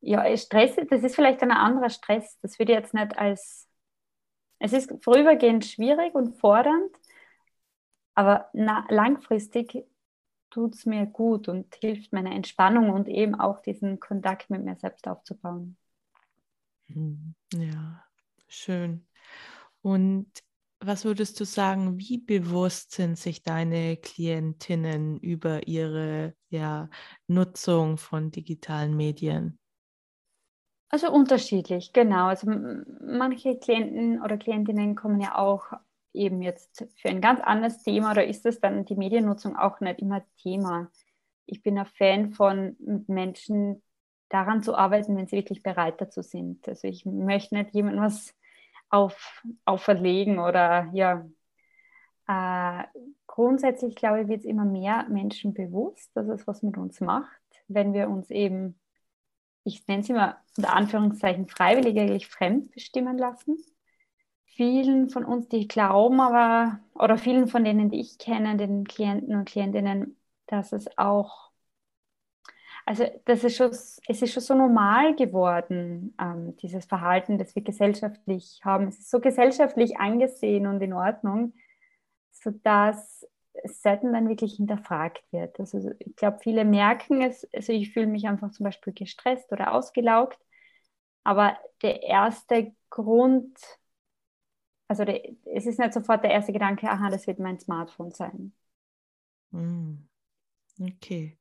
ja, 0.00 0.36
Stress, 0.36 0.74
das 0.90 1.04
ist 1.04 1.14
vielleicht 1.14 1.40
ein 1.42 1.52
anderer 1.52 1.88
Stress. 1.88 2.36
Das 2.42 2.58
würde 2.58 2.72
jetzt 2.72 2.94
nicht 2.94 3.16
als, 3.16 3.68
es 4.58 4.72
ist 4.72 4.92
vorübergehend 5.04 5.64
schwierig 5.64 6.16
und 6.16 6.36
fordernd, 6.40 6.90
aber 8.16 8.50
na, 8.52 8.84
langfristig 8.88 9.86
tut 10.56 10.74
es 10.74 10.86
mir 10.86 11.04
gut 11.04 11.48
und 11.48 11.74
hilft 11.74 12.14
meiner 12.14 12.34
Entspannung 12.34 12.88
und 12.88 13.08
eben 13.08 13.34
auch 13.34 13.60
diesen 13.60 14.00
Kontakt 14.00 14.48
mit 14.48 14.64
mir 14.64 14.74
selbst 14.76 15.06
aufzubauen. 15.06 15.76
Hm, 16.86 17.34
ja, 17.52 18.02
schön. 18.48 19.06
Und 19.82 20.26
was 20.80 21.04
würdest 21.04 21.38
du 21.40 21.44
sagen, 21.44 21.98
wie 21.98 22.16
bewusst 22.16 22.92
sind 22.92 23.18
sich 23.18 23.42
deine 23.42 23.98
Klientinnen 23.98 25.18
über 25.18 25.68
ihre 25.68 26.34
ja, 26.48 26.88
Nutzung 27.26 27.98
von 27.98 28.30
digitalen 28.30 28.96
Medien? 28.96 29.58
Also 30.88 31.12
unterschiedlich, 31.12 31.92
genau. 31.92 32.28
Also 32.28 32.50
manche 32.50 33.58
Klienten 33.58 34.22
oder 34.22 34.38
Klientinnen 34.38 34.94
kommen 34.94 35.20
ja 35.20 35.36
auch 35.36 35.72
eben 36.16 36.42
jetzt 36.42 36.86
für 36.96 37.08
ein 37.08 37.20
ganz 37.20 37.40
anderes 37.40 37.82
Thema 37.82 38.12
oder 38.12 38.26
ist 38.26 38.46
es 38.46 38.60
dann 38.60 38.84
die 38.84 38.96
Mediennutzung 38.96 39.56
auch 39.56 39.80
nicht 39.80 40.00
immer 40.00 40.24
Thema. 40.42 40.90
Ich 41.46 41.62
bin 41.62 41.78
ein 41.78 41.86
Fan 41.86 42.32
von 42.32 42.76
Menschen 43.06 43.82
daran 44.28 44.62
zu 44.62 44.74
arbeiten, 44.74 45.16
wenn 45.16 45.26
sie 45.26 45.36
wirklich 45.36 45.62
bereit 45.62 46.00
dazu 46.00 46.22
sind. 46.22 46.66
Also 46.68 46.88
ich 46.88 47.06
möchte 47.06 47.54
nicht 47.54 47.74
jemandem 47.74 48.02
was 48.02 48.34
auf, 48.88 49.42
auferlegen 49.64 50.38
oder 50.38 50.88
ja. 50.92 51.26
Äh, 52.28 52.84
grundsätzlich, 53.28 53.94
glaube 53.94 54.22
ich, 54.22 54.28
wird 54.28 54.40
es 54.40 54.46
immer 54.46 54.64
mehr 54.64 55.06
Menschen 55.08 55.54
bewusst, 55.54 56.10
dass 56.16 56.26
es 56.26 56.46
was 56.46 56.62
mit 56.62 56.76
uns 56.76 57.00
macht, 57.00 57.40
wenn 57.68 57.92
wir 57.92 58.08
uns 58.08 58.30
eben, 58.30 58.80
ich 59.62 59.86
nenne 59.86 60.02
es 60.02 60.08
immer 60.08 60.38
unter 60.56 60.74
Anführungszeichen 60.74 61.46
freiwillig 61.46 61.96
eigentlich 61.96 62.26
fremd 62.26 62.72
bestimmen 62.72 63.16
lassen. 63.16 63.58
Vielen 64.56 65.10
von 65.10 65.24
uns, 65.24 65.48
die 65.48 65.68
glauben 65.68 66.20
aber, 66.20 66.80
oder 66.94 67.18
vielen 67.18 67.46
von 67.48 67.64
denen, 67.64 67.90
die 67.90 68.00
ich 68.00 68.18
kenne, 68.18 68.56
den 68.56 68.84
Klienten 68.84 69.34
und 69.36 69.44
Klientinnen, 69.46 70.16
dass 70.46 70.72
es 70.72 70.86
auch 70.98 71.46
also 72.84 73.04
das 73.24 73.42
ist 73.44 73.56
schon, 73.56 73.70
es 73.70 74.00
ist 74.22 74.32
schon 74.32 74.42
so 74.42 74.54
normal 74.54 75.16
geworden, 75.16 76.14
ähm, 76.20 76.56
dieses 76.58 76.86
Verhalten, 76.86 77.38
das 77.38 77.54
wir 77.56 77.62
gesellschaftlich 77.62 78.60
haben. 78.64 78.86
Es 78.88 78.98
ist 78.98 79.10
so 79.10 79.20
gesellschaftlich 79.20 79.98
angesehen 79.98 80.66
und 80.66 80.80
in 80.80 80.92
Ordnung, 80.92 81.54
sodass 82.32 83.26
es 83.64 83.82
selten 83.82 84.12
dann 84.12 84.28
wirklich 84.28 84.54
hinterfragt 84.56 85.24
wird. 85.32 85.58
Also 85.60 85.90
ich 85.98 86.14
glaube, 86.16 86.38
viele 86.42 86.64
merken 86.64 87.22
es, 87.22 87.48
also 87.54 87.72
ich 87.72 87.92
fühle 87.92 88.06
mich 88.06 88.26
einfach 88.28 88.52
zum 88.52 88.64
Beispiel 88.64 88.92
gestresst 88.92 89.50
oder 89.52 89.72
ausgelaugt, 89.74 90.38
aber 91.24 91.58
der 91.82 92.02
erste 92.02 92.72
Grund, 92.90 93.58
also 94.88 95.04
es 95.04 95.66
ist 95.66 95.78
nicht 95.78 95.92
sofort 95.92 96.24
der 96.24 96.30
erste 96.32 96.52
Gedanke, 96.52 96.88
aha, 96.90 97.10
das 97.10 97.26
wird 97.26 97.38
mein 97.38 97.58
Smartphone 97.60 98.12
sein. 98.12 98.52
Hm. 99.52 100.08
Okay. 100.80 101.38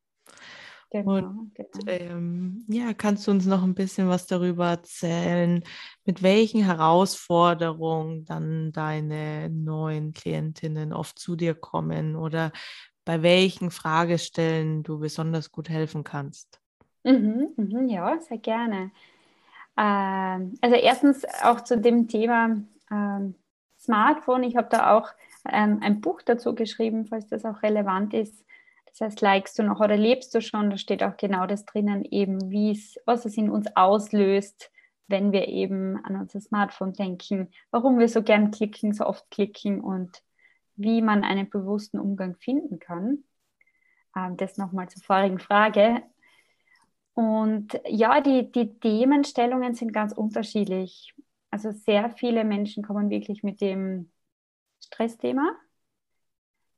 Genau, 0.89 1.11
und 1.13 1.53
genau. 1.53 1.89
Ähm, 1.89 2.65
ja, 2.69 2.93
kannst 2.93 3.27
du 3.27 3.31
uns 3.31 3.45
noch 3.45 3.63
ein 3.63 3.75
bisschen 3.75 4.07
was 4.09 4.27
darüber 4.27 4.69
erzählen, 4.69 5.63
mit 6.05 6.23
welchen 6.23 6.63
Herausforderungen 6.63 8.25
dann 8.25 8.71
deine 8.71 9.49
neuen 9.49 10.13
Klientinnen 10.13 10.93
oft 10.93 11.19
zu 11.19 11.35
dir 11.35 11.55
kommen 11.55 12.15
oder 12.15 12.51
bei 13.05 13.21
welchen 13.23 13.71
Fragestellen 13.71 14.83
du 14.83 14.99
besonders 14.99 15.51
gut 15.51 15.69
helfen 15.69 16.03
kannst? 16.03 16.59
Mhm, 17.03 17.53
mhm, 17.57 17.87
ja, 17.89 18.19
sehr 18.21 18.37
gerne. 18.39 18.91
Ähm, 19.77 20.55
also 20.61 20.75
erstens 20.77 21.25
auch 21.43 21.61
zu 21.61 21.79
dem 21.79 22.07
Thema 22.07 22.57
ähm, 22.91 23.35
Smartphone. 23.79 24.43
Ich 24.43 24.55
habe 24.55 24.67
da 24.69 24.97
auch 24.97 25.09
ähm, 25.49 25.79
ein 25.81 26.01
Buch 26.01 26.21
dazu 26.21 26.55
geschrieben, 26.55 27.05
falls 27.05 27.27
das 27.27 27.45
auch 27.45 27.61
relevant 27.63 28.13
ist 28.13 28.45
das 28.97 29.07
heißt, 29.07 29.21
likest 29.21 29.59
du 29.59 29.63
noch 29.63 29.81
oder 29.81 29.97
lebst 29.97 30.33
du 30.33 30.41
schon? 30.41 30.69
Da 30.69 30.77
steht 30.77 31.03
auch 31.03 31.17
genau 31.17 31.45
das 31.47 31.65
drinnen, 31.65 32.05
eben 32.05 32.49
wie 32.49 32.71
es, 32.71 32.97
was 33.05 33.25
es 33.25 33.35
in 33.35 33.49
uns 33.49 33.67
auslöst, 33.75 34.71
wenn 35.07 35.33
wir 35.33 35.49
eben 35.49 35.97
an 36.05 36.15
unser 36.15 36.39
Smartphone 36.39 36.93
denken, 36.93 37.49
warum 37.71 37.99
wir 37.99 38.07
so 38.07 38.23
gern 38.23 38.51
klicken, 38.51 38.93
so 38.93 39.05
oft 39.05 39.29
klicken 39.31 39.81
und 39.81 40.23
wie 40.77 41.01
man 41.01 41.25
einen 41.25 41.49
bewussten 41.49 41.99
Umgang 41.99 42.35
finden 42.37 42.79
kann. 42.79 43.25
Ähm, 44.15 44.37
das 44.37 44.57
nochmal 44.57 44.87
zur 44.87 45.03
vorigen 45.03 45.39
Frage. 45.39 46.01
Und 47.15 47.77
ja, 47.85 48.21
die, 48.21 48.49
die 48.49 48.79
Themenstellungen 48.79 49.75
sind 49.75 49.91
ganz 49.91 50.13
unterschiedlich. 50.13 51.13
Also 51.55 51.71
sehr 51.71 52.09
viele 52.09 52.43
Menschen 52.43 52.83
kommen 52.83 53.09
wirklich 53.09 53.43
mit 53.43 53.61
dem 53.61 54.11
Stressthema 54.83 55.55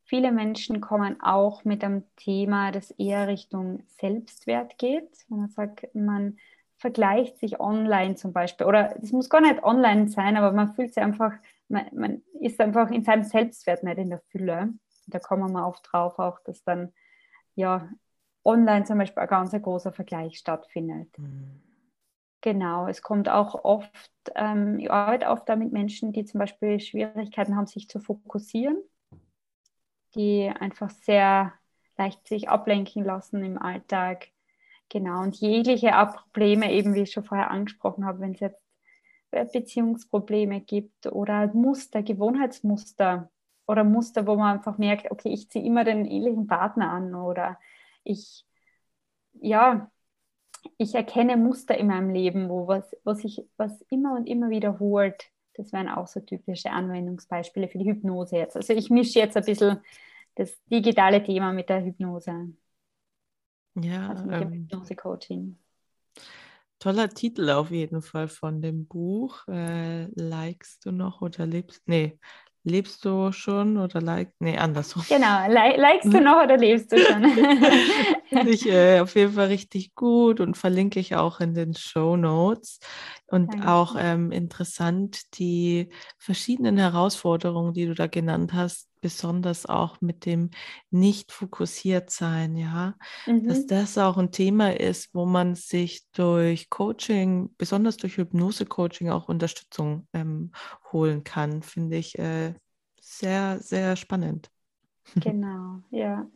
viele 0.08 0.32
Menschen 0.32 0.82
kommen 0.82 1.22
auch 1.22 1.64
mit 1.66 1.84
einem 1.84 2.04
Thema, 2.16 2.72
das 2.72 2.92
eher 2.92 3.28
Richtung 3.28 3.84
Selbstwert 3.88 4.78
geht. 4.78 5.10
Wenn 5.30 5.40
man 5.40 5.50
sagt, 5.50 5.94
man 5.94 6.38
vergleicht 6.78 7.40
sich 7.40 7.60
online 7.60 8.16
zum 8.16 8.34
Beispiel. 8.34 8.68
Oder 8.68 8.96
es 9.02 9.12
muss 9.12 9.30
gar 9.30 9.42
nicht 9.42 9.64
online 9.64 10.08
sein, 10.08 10.38
aber 10.38 10.52
man 10.52 10.74
fühlt 10.74 10.94
sich 10.94 11.04
einfach, 11.04 11.34
man, 11.68 11.88
man 11.94 12.22
ist 12.40 12.60
einfach 12.60 12.90
in 12.90 13.04
seinem 13.04 13.24
Selbstwert 13.24 13.84
nicht 13.84 13.98
in 13.98 14.10
der 14.10 14.22
Fülle. 14.30 14.74
Da 15.08 15.20
kommen 15.20 15.52
wir 15.52 15.68
oft 15.68 15.88
drauf, 15.92 16.20
auch 16.20 16.40
dass 16.44 16.64
dann 16.64 16.94
ja 17.56 17.90
online 18.44 18.86
zum 18.86 18.98
Beispiel 18.98 19.24
ein 19.24 19.30
ganz 19.30 19.52
großer 19.52 19.92
Vergleich 19.92 20.38
stattfindet. 20.38 21.10
Mhm. 21.18 21.67
Genau, 22.42 22.88
es 22.88 23.02
kommt 23.02 23.30
auch 23.30 23.64
oft, 23.64 23.92
ähm, 24.36 24.80
ich 24.80 24.92
arbeite 24.92 25.28
oft 25.28 25.48
da 25.50 25.56
mit 25.56 25.72
Menschen, 25.72 26.14
die 26.14 26.26
zum 26.26 26.40
Beispiel 26.40 26.80
Schwierigkeiten 26.80 27.56
haben, 27.56 27.68
sich 27.68 27.90
zu 27.90 28.00
fokussieren, 28.00 28.78
die 30.16 30.50
einfach 30.50 30.90
sehr 30.90 31.54
leicht 31.98 32.28
sich 32.28 32.50
ablenken 32.50 33.04
lassen 33.04 33.44
im 33.44 33.58
Alltag. 33.58 34.28
Genau, 34.90 35.22
und 35.22 35.36
jegliche 35.38 35.92
Probleme, 36.16 36.72
eben 36.72 36.94
wie 36.94 37.02
ich 37.02 37.12
schon 37.12 37.26
vorher 37.26 37.52
angesprochen 37.52 38.06
habe, 38.06 38.22
wenn 38.22 38.34
es 38.34 38.40
jetzt 38.40 38.62
Beziehungsprobleme 39.32 40.62
gibt 40.62 41.08
oder 41.08 41.48
Muster, 41.54 42.04
Gewohnheitsmuster 42.04 43.30
oder 43.68 43.84
Muster, 43.84 44.28
wo 44.28 44.36
man 44.36 44.58
einfach 44.58 44.78
merkt, 44.78 45.12
okay, 45.12 45.30
ich 45.30 45.50
ziehe 45.50 45.66
immer 45.66 45.84
den 45.84 46.06
ähnlichen 46.06 46.48
Partner 46.48 46.92
an 46.92 47.16
oder 47.16 47.60
ich, 48.04 48.46
ja, 49.42 49.92
ich 50.78 50.96
erkenne 50.96 51.38
Muster 51.38 51.78
in 51.78 51.88
meinem 51.88 52.10
Leben, 52.10 52.50
wo 52.50 52.68
was, 52.68 52.96
was 53.04 53.20
sich 53.20 53.46
was 53.58 53.82
immer 53.90 54.16
und 54.16 54.28
immer 54.28 54.50
wiederholt. 54.50 55.26
Das 55.54 55.74
wären 55.74 55.90
auch 55.90 56.08
so 56.08 56.20
typische 56.20 56.72
Anwendungsbeispiele 56.72 57.68
für 57.68 57.80
die 57.80 57.90
Hypnose 57.90 58.38
jetzt. 58.38 58.56
Also 58.56 58.74
ich 58.74 58.90
mische 58.90 59.20
jetzt 59.20 59.36
ein 59.38 59.46
bisschen 59.46 59.80
das 60.36 60.54
digitale 60.66 61.24
Thema 61.24 61.52
mit 61.52 61.70
der 61.70 61.84
Hypnose. 61.84 62.54
Ja, 63.76 64.10
also 64.10 64.26
mit 64.26 64.42
dem 64.42 64.54
ähm, 64.54 64.54
Hypnose-Coaching. 64.64 65.58
Toller 66.80 67.10
Titel 67.10 67.50
auf 67.50 67.72
jeden 67.72 68.02
Fall 68.04 68.28
von 68.28 68.62
dem 68.62 68.86
Buch. 68.86 69.48
Äh, 69.48 70.06
likest 70.14 70.86
du 70.86 70.92
noch 70.92 71.22
oder 71.22 71.46
lebst? 71.48 71.88
Nee, 71.88 72.20
Lebst 72.68 73.06
du 73.06 73.32
schon 73.32 73.78
oder 73.78 74.02
like? 74.02 74.32
Nee, 74.40 74.58
andersrum. 74.58 75.04
Genau, 75.08 75.48
like, 75.50 75.78
likest 75.78 76.14
du 76.14 76.20
noch 76.20 76.44
oder 76.44 76.58
lebst 76.58 76.92
du 76.92 76.98
schon? 76.98 77.24
Finde 78.30 78.50
ich 78.50 78.68
äh, 78.68 79.00
auf 79.00 79.16
jeden 79.16 79.34
Fall 79.34 79.48
richtig 79.48 79.96
gut 79.96 80.42
und 80.42 80.58
verlinke 80.58 81.00
ich 81.00 81.16
auch 81.16 81.40
in 81.40 81.54
den 81.54 81.74
Show 81.74 82.18
Notes. 82.18 82.80
Und 83.30 83.52
Danke. 83.52 83.68
auch 83.68 83.96
ähm, 84.00 84.32
interessant 84.32 85.38
die 85.38 85.90
verschiedenen 86.18 86.78
Herausforderungen, 86.78 87.74
die 87.74 87.86
du 87.86 87.94
da 87.94 88.08
genannt 88.08 88.54
hast, 88.54 88.88
besonders 89.02 89.66
auch 89.66 90.00
mit 90.02 90.26
dem 90.26 90.50
nicht 90.90 91.32
fokussiert 91.32 92.10
sein, 92.10 92.56
ja, 92.56 92.96
mhm. 93.26 93.48
dass 93.48 93.66
das 93.68 93.98
auch 93.98 94.18
ein 94.18 94.32
Thema 94.32 94.76
ist, 94.76 95.14
wo 95.14 95.26
man 95.26 95.56
sich 95.56 96.08
durch 96.14 96.70
Coaching, 96.70 97.54
besonders 97.58 97.98
durch 97.98 98.18
Hypnose-Coaching 98.18 99.10
auch 99.10 99.28
Unterstützung 99.28 100.08
ähm, 100.14 100.52
holen 100.92 101.24
kann, 101.24 101.62
finde 101.62 101.98
ich 101.98 102.18
äh, 102.18 102.54
sehr, 103.00 103.60
sehr 103.60 103.96
spannend. 103.96 104.50
Genau, 105.24 105.82
ja. 105.90 106.28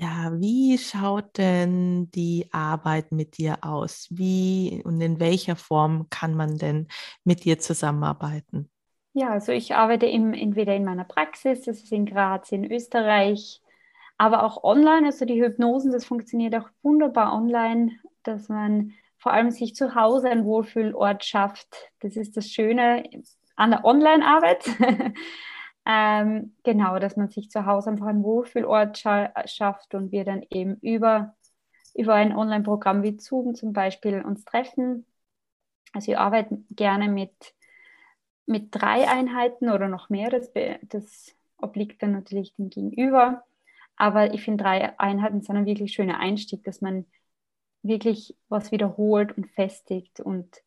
Ja, 0.00 0.30
wie 0.38 0.78
schaut 0.78 1.38
denn 1.38 2.08
die 2.12 2.48
Arbeit 2.52 3.10
mit 3.10 3.36
dir 3.36 3.58
aus? 3.62 4.06
Wie 4.10 4.80
und 4.84 5.00
in 5.00 5.18
welcher 5.18 5.56
Form 5.56 6.06
kann 6.08 6.34
man 6.34 6.56
denn 6.56 6.86
mit 7.24 7.44
dir 7.44 7.58
zusammenarbeiten? 7.58 8.70
Ja, 9.12 9.30
also 9.30 9.50
ich 9.50 9.74
arbeite 9.74 10.06
im, 10.06 10.34
entweder 10.34 10.76
in 10.76 10.84
meiner 10.84 11.02
Praxis, 11.02 11.62
das 11.62 11.82
ist 11.82 11.90
in 11.90 12.06
Graz 12.06 12.52
in 12.52 12.70
Österreich, 12.70 13.60
aber 14.18 14.44
auch 14.44 14.62
online. 14.62 15.06
Also 15.06 15.24
die 15.24 15.42
Hypnosen, 15.42 15.90
das 15.90 16.04
funktioniert 16.04 16.54
auch 16.54 16.68
wunderbar 16.82 17.34
online, 17.34 17.90
dass 18.22 18.48
man 18.48 18.92
vor 19.16 19.32
allem 19.32 19.50
sich 19.50 19.74
zu 19.74 19.96
Hause 19.96 20.30
einen 20.30 20.44
Wohlfühlort 20.44 21.24
schafft. 21.24 21.90
Das 21.98 22.14
ist 22.14 22.36
das 22.36 22.48
Schöne 22.48 23.02
an 23.56 23.72
der 23.72 23.84
Online-Arbeit. 23.84 24.64
ähm, 25.88 26.54
genau, 26.64 27.00
dass 27.00 27.16
man 27.16 27.30
sich 27.30 27.50
zu 27.50 27.66
Hause 27.66 27.90
einfach 27.90 28.06
einen 28.06 28.22
Wohlfühlort 28.22 28.98
scha 28.98 29.32
schafft 29.46 29.94
und 29.94 30.12
wir 30.12 30.24
dann 30.24 30.44
eben 30.50 30.76
über, 30.82 31.34
über 31.94 32.14
ein 32.14 32.36
Online-Programm 32.36 33.02
wie 33.02 33.18
Zoom 33.18 33.54
zum 33.56 33.72
Beispiel 33.72 34.22
uns 34.22 34.44
treffen. 34.44 35.06
Also 35.94 36.12
ich 36.12 36.18
arbeite 36.18 36.58
gerne 36.70 37.08
mit 37.08 37.32
mit 38.48 38.68
drei 38.74 39.06
Einheiten 39.08 39.68
oder 39.70 39.88
noch 39.88 40.08
mehr, 40.08 40.30
das, 40.30 40.50
das 40.88 41.34
obliegt 41.58 42.02
dann 42.02 42.12
natürlich 42.12 42.54
dem 42.56 42.70
Gegenüber. 42.70 43.44
Aber 43.96 44.32
ich 44.32 44.42
finde, 44.42 44.64
drei 44.64 44.98
Einheiten 44.98 45.42
sind 45.42 45.56
ein 45.56 45.66
wirklich 45.66 45.92
schöner 45.92 46.18
Einstieg, 46.18 46.64
dass 46.64 46.80
man 46.80 47.04
wirklich 47.82 48.36
was 48.48 48.72
wiederholt 48.72 49.36
und 49.36 49.48
festigt 49.48 50.20
und 50.20 50.62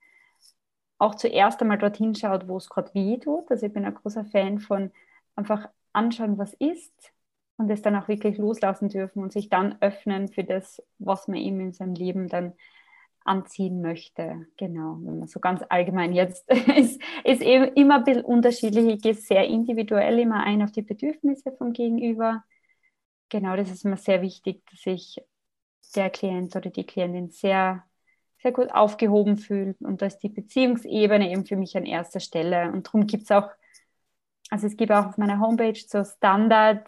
auch 0.99 1.15
zuerst 1.15 1.61
einmal 1.61 1.79
dorthin 1.79 2.13
schaut, 2.13 2.47
wo 2.47 2.57
es 2.57 2.69
gerade 2.69 2.93
weh 2.93 3.17
tut. 3.17 3.49
Also 3.49 3.65
ich 3.65 3.73
bin 3.73 3.85
ein 3.85 3.95
großer 3.95 4.25
Fan 4.25 4.59
von 4.59 4.91
einfach 5.35 5.69
anschauen, 5.93 6.37
was 6.37 6.53
ist 6.53 7.13
und 7.57 7.69
es 7.69 7.81
dann 7.81 7.95
auch 7.95 8.07
wirklich 8.07 8.37
loslassen 8.37 8.89
dürfen 8.89 9.21
und 9.21 9.31
sich 9.31 9.49
dann 9.49 9.77
öffnen 9.81 10.27
für 10.27 10.43
das, 10.43 10.81
was 10.99 11.27
man 11.27 11.37
eben 11.37 11.59
in 11.59 11.73
seinem 11.73 11.93
Leben 11.93 12.27
dann 12.27 12.53
anziehen 13.23 13.81
möchte. 13.81 14.47
Genau, 14.57 14.97
wenn 15.01 15.19
man 15.19 15.27
so 15.27 15.39
ganz 15.39 15.63
allgemein 15.69 16.13
jetzt 16.13 16.49
ist, 16.75 17.01
ist 17.23 17.41
eben 17.41 17.73
immer 17.75 17.97
ein 17.97 18.03
bisschen 18.03 18.25
unterschiedlich. 18.25 18.95
Ich 18.95 19.01
gehe 19.01 19.13
sehr 19.13 19.45
individuell 19.45 20.19
immer 20.19 20.43
ein 20.43 20.63
auf 20.63 20.71
die 20.71 20.81
Bedürfnisse 20.81 21.51
vom 21.51 21.73
Gegenüber. 21.73 22.43
Genau, 23.29 23.55
das 23.55 23.69
ist 23.71 23.85
mir 23.85 23.97
sehr 23.97 24.21
wichtig, 24.21 24.63
dass 24.69 24.81
sich 24.81 25.21
der 25.95 26.09
Klient 26.09 26.55
oder 26.55 26.69
die 26.69 26.85
Klientin 26.85 27.29
sehr, 27.29 27.83
sehr 28.41 28.51
gut 28.51 28.71
aufgehoben 28.73 29.37
fühlt 29.37 29.79
und 29.81 30.01
da 30.01 30.07
ist 30.07 30.19
die 30.19 30.29
Beziehungsebene 30.29 31.31
eben 31.31 31.45
für 31.45 31.55
mich 31.55 31.77
an 31.77 31.85
erster 31.85 32.19
Stelle. 32.19 32.71
Und 32.71 32.87
darum 32.87 33.05
gibt 33.07 33.23
es 33.23 33.31
auch, 33.31 33.49
also 34.51 34.67
es 34.67 34.77
gibt 34.77 34.91
auch 34.91 35.07
auf 35.07 35.17
meiner 35.17 35.39
Homepage 35.39 35.73
so 35.75 36.03
Standard, 36.03 36.87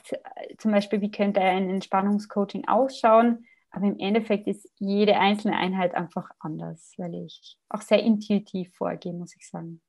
zum 0.59 0.71
Beispiel, 0.71 1.01
wie 1.01 1.09
könnte 1.09 1.41
ein 1.41 1.69
Entspannungscoaching 1.69 2.67
ausschauen 2.67 3.47
aber 3.73 3.87
im 3.87 3.97
Endeffekt 3.97 4.47
ist 4.47 4.69
jede 4.77 5.17
einzelne 5.17 5.57
Einheit 5.57 5.95
einfach 5.95 6.29
anders, 6.39 6.93
weil 6.97 7.15
ich 7.15 7.57
auch 7.69 7.81
sehr 7.81 8.03
intuitiv 8.03 8.71
vorgehe, 8.75 9.13
muss 9.13 9.35
ich 9.35 9.49
sagen. 9.49 9.81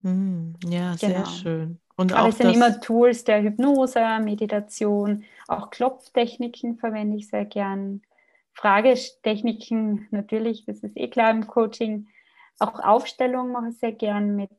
Mm, 0.00 0.54
ja, 0.64 0.94
genau. 0.94 0.96
sehr 0.96 1.26
schön. 1.26 1.80
Und 1.96 2.14
Aber 2.14 2.30
es 2.30 2.38
sind 2.38 2.54
immer 2.54 2.80
Tools 2.80 3.24
der 3.24 3.42
Hypnose, 3.42 4.00
Meditation, 4.20 5.24
auch 5.48 5.68
Klopftechniken 5.68 6.78
verwende 6.78 7.18
ich 7.18 7.28
sehr 7.28 7.44
gern. 7.44 8.00
Fragetechniken 8.54 10.08
natürlich, 10.10 10.64
das 10.64 10.78
ist 10.78 10.96
eh 10.96 11.08
klar 11.08 11.30
im 11.30 11.46
Coaching. 11.46 12.08
Auch 12.58 12.80
Aufstellungen 12.80 13.52
mache 13.52 13.68
ich 13.68 13.78
sehr 13.78 13.92
gern 13.92 14.34
mit, 14.34 14.50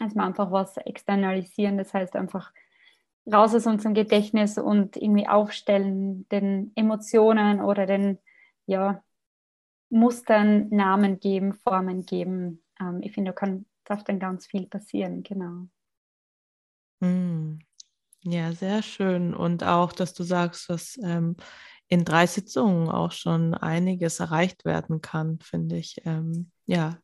also 0.00 0.16
man 0.16 0.28
einfach 0.28 0.50
was 0.50 0.76
externalisieren, 0.78 1.78
das 1.78 1.94
heißt 1.94 2.16
einfach 2.16 2.52
raus 3.30 3.54
aus 3.54 3.66
unserem 3.66 3.94
Gedächtnis 3.94 4.58
und 4.58 4.96
irgendwie 4.96 5.28
aufstellen, 5.28 6.28
den 6.30 6.72
Emotionen 6.74 7.60
oder 7.60 7.86
den 7.86 8.18
ja, 8.66 9.02
Mustern 9.90 10.68
Namen 10.70 11.20
geben, 11.20 11.54
Formen 11.54 12.06
geben. 12.06 12.62
Ähm, 12.80 13.00
ich 13.02 13.12
finde, 13.12 13.32
da 13.32 13.34
kann, 13.34 13.66
darf 13.84 14.04
dann 14.04 14.18
ganz 14.18 14.46
viel 14.46 14.66
passieren, 14.66 15.22
genau. 15.22 15.68
Mm. 17.00 17.58
Ja, 18.22 18.52
sehr 18.52 18.82
schön. 18.82 19.34
Und 19.34 19.64
auch, 19.64 19.92
dass 19.92 20.12
du 20.12 20.24
sagst, 20.24 20.68
dass 20.68 20.98
ähm, 21.02 21.36
in 21.88 22.04
drei 22.04 22.26
Sitzungen 22.26 22.88
auch 22.90 23.12
schon 23.12 23.54
einiges 23.54 24.20
erreicht 24.20 24.64
werden 24.64 25.00
kann, 25.00 25.38
finde 25.40 25.76
ich. 25.78 26.02
Ähm, 26.04 26.50
ja, 26.66 26.98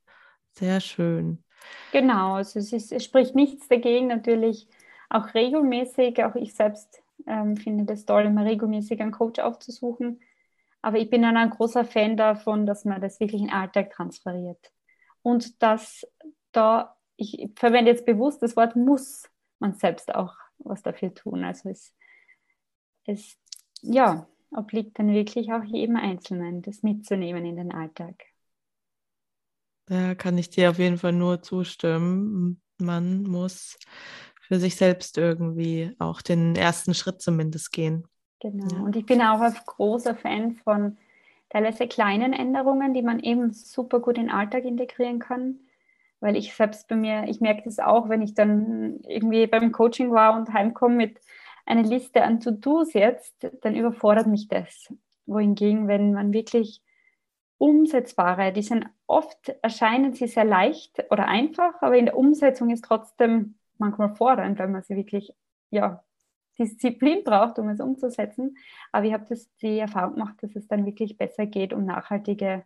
sehr 0.53 0.81
schön. 0.81 1.43
Genau, 1.93 2.35
also 2.35 2.59
es, 2.59 2.73
ist, 2.73 2.93
es 2.93 3.05
spricht 3.05 3.35
nichts 3.35 3.69
dagegen, 3.69 4.09
natürlich 4.09 4.69
auch 5.09 5.35
regelmäßig, 5.35 6.25
auch 6.25 6.35
ich 6.35 6.55
selbst 6.55 7.03
ähm, 7.27 7.57
finde 7.57 7.85
das 7.85 8.05
toll, 8.05 8.25
immer 8.25 8.45
regelmäßig 8.45 9.01
einen 9.01 9.13
Coach 9.13 9.41
aufzusuchen. 9.41 10.21
Aber 10.83 10.99
ich 10.99 11.11
bin 11.11 11.23
dann 11.23 11.37
ein 11.37 11.51
großer 11.51 11.85
Fan 11.85 12.17
davon, 12.17 12.67
dass 12.67 12.85
man 12.85 13.01
das 13.01 13.19
wirklich 13.19 13.41
in 13.41 13.49
den 13.49 13.57
Alltag 13.57 13.91
transferiert. 13.91 14.73
Und 15.23 15.63
dass 15.63 16.07
da, 16.53 16.97
ich 17.17 17.51
verwende 17.57 17.91
jetzt 17.91 18.07
bewusst 18.07 18.43
das 18.43 18.57
Wort 18.57 18.77
muss 18.77 19.29
man 19.59 19.75
selbst 19.75 20.15
auch 20.15 20.35
was 20.59 20.83
dafür 20.83 21.15
tun. 21.15 21.45
Also 21.45 21.71
es, 21.71 21.95
es 23.05 23.39
ja, 23.83 24.27
obliegt 24.51 24.99
dann 24.99 25.13
wirklich 25.13 25.53
auch 25.53 25.65
jedem 25.65 25.97
Einzelnen, 25.97 26.63
das 26.63 26.83
mitzunehmen 26.83 27.45
in 27.45 27.57
den 27.57 27.73
Alltag. 27.73 28.15
Da 29.87 30.15
kann 30.15 30.37
ich 30.37 30.51
dir 30.51 30.71
auf 30.71 30.79
jeden 30.79 30.99
Fall 30.99 31.13
nur 31.13 31.43
zustimmen. 31.43 32.61
Man 32.79 33.23
muss 33.23 33.79
für 34.41 34.59
sich 34.59 34.77
selbst 34.77 35.19
irgendwie 35.19 35.95
auch 35.99 36.23
den 36.23 36.55
ersten 36.57 36.95
Schritt 36.95 37.21
zumindest 37.23 37.73
gehen. 37.73 38.07
Genau. 38.41 38.69
Ja. 38.75 38.83
Und 38.83 38.97
ich 38.97 39.07
bin 39.07 39.23
auch 39.23 39.41
ein 39.41 39.55
großer 39.67 40.15
Fan 40.15 40.57
von 40.63 40.99
teilweise 41.51 41.87
kleinen 41.87 42.33
Änderungen, 42.33 42.95
die 42.95 43.03
man 43.03 43.21
eben 43.21 43.53
super 43.53 44.01
gut 44.01 44.19
in 44.19 44.25
den 44.27 44.35
Alltag 44.35 44.65
integrieren 44.65 45.19
kann. 45.19 45.61
Weil 46.21 46.37
ich 46.37 46.55
selbst 46.55 46.89
bei 46.89 46.97
mir, 46.97 47.25
ich 47.29 47.41
merke 47.41 47.63
das 47.65 47.79
auch, 47.79 48.09
wenn 48.09 48.23
ich 48.23 48.35
dann 48.35 49.01
irgendwie 49.07 49.47
beim 49.47 49.71
Coaching 49.73 50.13
war 50.13 50.37
und 50.37 50.53
heimkomme 50.53 50.97
mit 50.97 51.21
einer 51.65 51.83
Liste 51.83 52.23
an 52.23 52.41
To-Dos 52.41 52.95
jetzt, 52.95 53.35
dann 53.63 53.75
überfordert 53.75 54.27
mich 54.27 54.49
das. 54.49 54.93
Wohingegen, 55.27 55.89
wenn 55.89 56.13
man 56.13 56.33
wirklich 56.33 56.81
umsetzbare, 57.59 58.53
die 58.53 58.63
sind 58.63 58.87
oft 59.07 59.49
erscheinen 59.63 60.15
sie 60.15 60.27
sehr 60.27 60.45
leicht 60.45 61.05
oder 61.11 61.27
einfach, 61.27 61.81
aber 61.81 61.97
in 61.97 62.07
der 62.07 62.17
Umsetzung 62.17 62.71
ist 62.71 62.85
trotzdem 62.85 63.57
manchmal 63.79 64.15
fordernd, 64.15 64.59
weil 64.59 64.69
man 64.69 64.83
sie 64.83 64.97
wirklich 64.97 65.33
ja 65.71 66.03
Disziplin 66.59 67.23
braucht, 67.25 67.59
um 67.59 67.69
es 67.69 67.81
umzusetzen. 67.81 68.57
Aber 68.93 69.07
ich 69.07 69.13
habe 69.13 69.27
das 69.29 69.55
die 69.57 69.79
Erfahrung 69.79 70.15
gemacht, 70.15 70.37
dass 70.43 70.57
es 70.57 70.67
dann 70.67 70.87
wirklich 70.87 71.17
besser 71.17 71.47
geht, 71.47 71.73
um 71.73 71.85
nachhaltige 71.85 72.65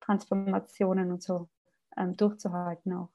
Transformationen 0.00 1.12
und 1.12 1.22
so 1.22 1.48
ähm, 1.96 2.16
durchzuhalten 2.16 2.92
auch. 2.92 3.10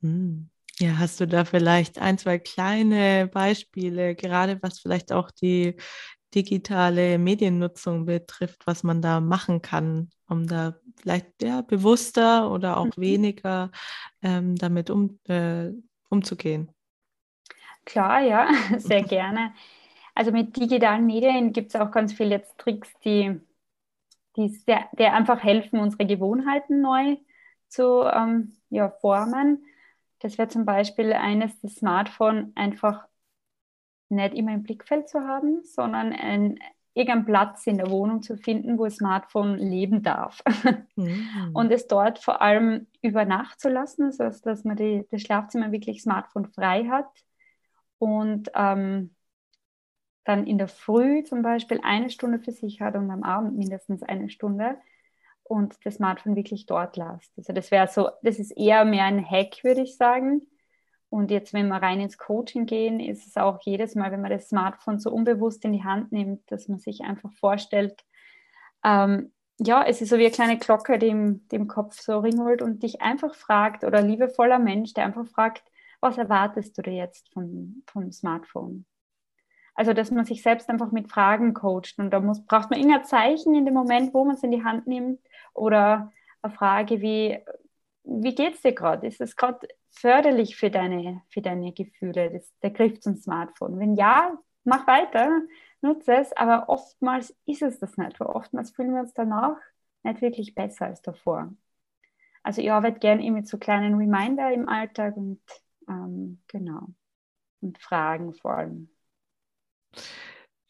Hm. 0.00 0.48
Ja, 0.80 0.98
hast 0.98 1.20
du 1.20 1.26
da 1.26 1.44
vielleicht 1.44 2.00
ein, 2.00 2.18
zwei 2.18 2.38
kleine 2.38 3.28
Beispiele, 3.28 4.16
gerade 4.16 4.60
was 4.60 4.80
vielleicht 4.80 5.12
auch 5.12 5.30
die 5.30 5.76
digitale 6.34 7.18
Mediennutzung 7.18 8.06
betrifft, 8.06 8.66
was 8.66 8.82
man 8.82 9.02
da 9.02 9.20
machen 9.20 9.62
kann, 9.62 10.10
um 10.28 10.46
da 10.46 10.74
vielleicht 10.96 11.42
ja, 11.42 11.62
bewusster 11.62 12.50
oder 12.50 12.76
auch 12.76 12.96
mhm. 12.96 13.00
weniger 13.00 13.70
ähm, 14.22 14.56
damit 14.56 14.90
um, 14.90 15.18
äh, 15.28 15.70
umzugehen? 16.08 16.70
Klar, 17.84 18.20
ja, 18.20 18.48
sehr 18.78 19.02
gerne. 19.02 19.52
Also 20.14 20.30
mit 20.30 20.56
digitalen 20.56 21.06
Medien 21.06 21.52
gibt 21.52 21.74
es 21.74 21.80
auch 21.80 21.90
ganz 21.90 22.12
viele 22.12 22.36
jetzt 22.36 22.56
Tricks, 22.58 22.92
die, 23.04 23.40
die 24.36 24.48
sehr, 24.48 24.88
die 24.98 25.04
einfach 25.04 25.42
helfen, 25.42 25.80
unsere 25.80 26.06
Gewohnheiten 26.06 26.80
neu 26.80 27.16
zu 27.68 28.02
ähm, 28.04 28.56
ja, 28.70 28.90
formen. 28.90 29.64
Das 30.20 30.38
wäre 30.38 30.48
zum 30.48 30.64
Beispiel 30.64 31.12
eines, 31.12 31.60
das 31.60 31.74
Smartphone 31.74 32.52
einfach 32.54 33.06
nicht 34.14 34.34
immer 34.34 34.52
im 34.52 34.62
Blickfeld 34.62 35.08
zu 35.08 35.20
haben, 35.20 35.62
sondern 35.64 36.12
ein, 36.12 36.58
irgendeinen 36.94 37.24
Platz 37.24 37.66
in 37.66 37.76
der 37.76 37.90
Wohnung 37.90 38.22
zu 38.22 38.36
finden, 38.36 38.78
wo 38.78 38.84
das 38.84 38.96
Smartphone 38.96 39.58
leben 39.58 40.02
darf. 40.02 40.42
Mhm. 40.96 41.50
Und 41.54 41.72
es 41.72 41.88
dort 41.88 42.20
vor 42.20 42.40
allem 42.40 42.86
über 43.02 43.24
Nacht 43.24 43.58
zu 43.58 43.68
lassen, 43.68 44.12
also 44.16 44.44
dass 44.44 44.62
man 44.62 44.76
die, 44.76 45.04
das 45.10 45.22
Schlafzimmer 45.22 45.72
wirklich 45.72 46.02
Smartphone 46.02 46.46
frei 46.46 46.84
hat 46.84 47.10
und 47.98 48.48
ähm, 48.54 49.12
dann 50.22 50.46
in 50.46 50.56
der 50.56 50.68
Früh 50.68 51.24
zum 51.24 51.42
Beispiel 51.42 51.80
eine 51.82 52.10
Stunde 52.10 52.38
für 52.38 52.52
sich 52.52 52.80
hat 52.80 52.94
und 52.94 53.10
am 53.10 53.24
Abend 53.24 53.56
mindestens 53.56 54.04
eine 54.04 54.30
Stunde 54.30 54.76
und 55.42 55.74
das 55.84 55.96
Smartphone 55.96 56.36
wirklich 56.36 56.66
dort 56.66 56.96
lasst. 56.96 57.32
Also 57.36 57.52
das 57.52 57.70
wäre 57.70 57.88
so, 57.88 58.08
das 58.22 58.38
ist 58.38 58.52
eher 58.52 58.84
mehr 58.84 59.04
ein 59.04 59.28
Hack, 59.28 59.64
würde 59.64 59.82
ich 59.82 59.96
sagen. 59.96 60.42
Und 61.14 61.30
jetzt, 61.30 61.54
wenn 61.54 61.68
wir 61.68 61.76
rein 61.76 62.00
ins 62.00 62.18
Coaching 62.18 62.66
gehen, 62.66 62.98
ist 62.98 63.24
es 63.24 63.36
auch 63.36 63.60
jedes 63.62 63.94
Mal, 63.94 64.10
wenn 64.10 64.20
man 64.20 64.32
das 64.32 64.48
Smartphone 64.48 64.98
so 64.98 65.12
unbewusst 65.12 65.64
in 65.64 65.72
die 65.72 65.84
Hand 65.84 66.10
nimmt, 66.10 66.50
dass 66.50 66.66
man 66.66 66.80
sich 66.80 67.02
einfach 67.02 67.32
vorstellt, 67.34 68.04
ähm, 68.82 69.32
ja, 69.60 69.84
es 69.84 70.00
ist 70.02 70.08
so 70.08 70.18
wie 70.18 70.24
eine 70.24 70.32
kleine 70.32 70.58
Glocke, 70.58 70.98
die 70.98 71.06
im, 71.06 71.46
die 71.46 71.54
im 71.54 71.68
Kopf 71.68 72.00
so 72.00 72.18
ringelt 72.18 72.62
und 72.62 72.82
dich 72.82 73.00
einfach 73.00 73.36
fragt, 73.36 73.84
oder 73.84 74.02
liebevoller 74.02 74.58
Mensch, 74.58 74.92
der 74.92 75.04
einfach 75.04 75.28
fragt, 75.28 75.62
was 76.00 76.18
erwartest 76.18 76.76
du 76.76 76.82
dir 76.82 76.94
jetzt 76.94 77.32
vom, 77.32 77.84
vom 77.86 78.10
Smartphone? 78.10 78.84
Also, 79.76 79.92
dass 79.92 80.10
man 80.10 80.24
sich 80.24 80.42
selbst 80.42 80.68
einfach 80.68 80.90
mit 80.90 81.12
Fragen 81.12 81.54
coacht 81.54 81.94
und 81.98 82.10
da 82.10 82.18
muss, 82.18 82.44
braucht 82.44 82.70
man 82.70 82.80
irgendein 82.80 83.04
Zeichen 83.04 83.54
in 83.54 83.66
dem 83.66 83.74
Moment, 83.74 84.14
wo 84.14 84.24
man 84.24 84.34
es 84.34 84.42
in 84.42 84.50
die 84.50 84.64
Hand 84.64 84.88
nimmt 84.88 85.20
oder 85.52 86.12
eine 86.42 86.52
Frage 86.52 87.00
wie, 87.00 87.38
wie 88.04 88.34
geht 88.34 88.54
es 88.54 88.62
dir 88.62 88.72
gerade? 88.72 89.06
Ist 89.06 89.20
es 89.20 89.36
gerade 89.36 89.66
förderlich 89.90 90.56
für 90.56 90.70
deine, 90.70 91.22
für 91.30 91.42
deine 91.42 91.72
Gefühle, 91.72 92.30
das, 92.30 92.52
der 92.62 92.70
Griff 92.70 93.00
zum 93.00 93.16
Smartphone? 93.16 93.78
Wenn 93.78 93.94
ja, 93.96 94.38
mach 94.64 94.86
weiter, 94.86 95.42
nutze 95.80 96.14
es, 96.14 96.32
aber 96.36 96.68
oftmals 96.68 97.36
ist 97.46 97.62
es 97.62 97.78
das 97.78 97.96
nicht, 97.96 98.20
weil 98.20 98.28
oftmals 98.28 98.70
fühlen 98.70 98.94
wir 98.94 99.00
uns 99.00 99.14
danach 99.14 99.56
nicht 100.02 100.20
wirklich 100.20 100.54
besser 100.54 100.86
als 100.86 101.02
davor. 101.02 101.52
Also 102.42 102.60
ich 102.60 102.70
arbeite 102.70 102.98
gerne 102.98 103.30
mit 103.30 103.48
so 103.48 103.56
kleinen 103.58 103.94
Reminder 103.94 104.52
im 104.52 104.68
Alltag 104.68 105.16
und 105.16 105.40
ähm, 105.88 106.42
genau. 106.46 106.88
Und 107.60 107.78
Fragen 107.78 108.34
vor 108.34 108.58
allem. 108.58 108.90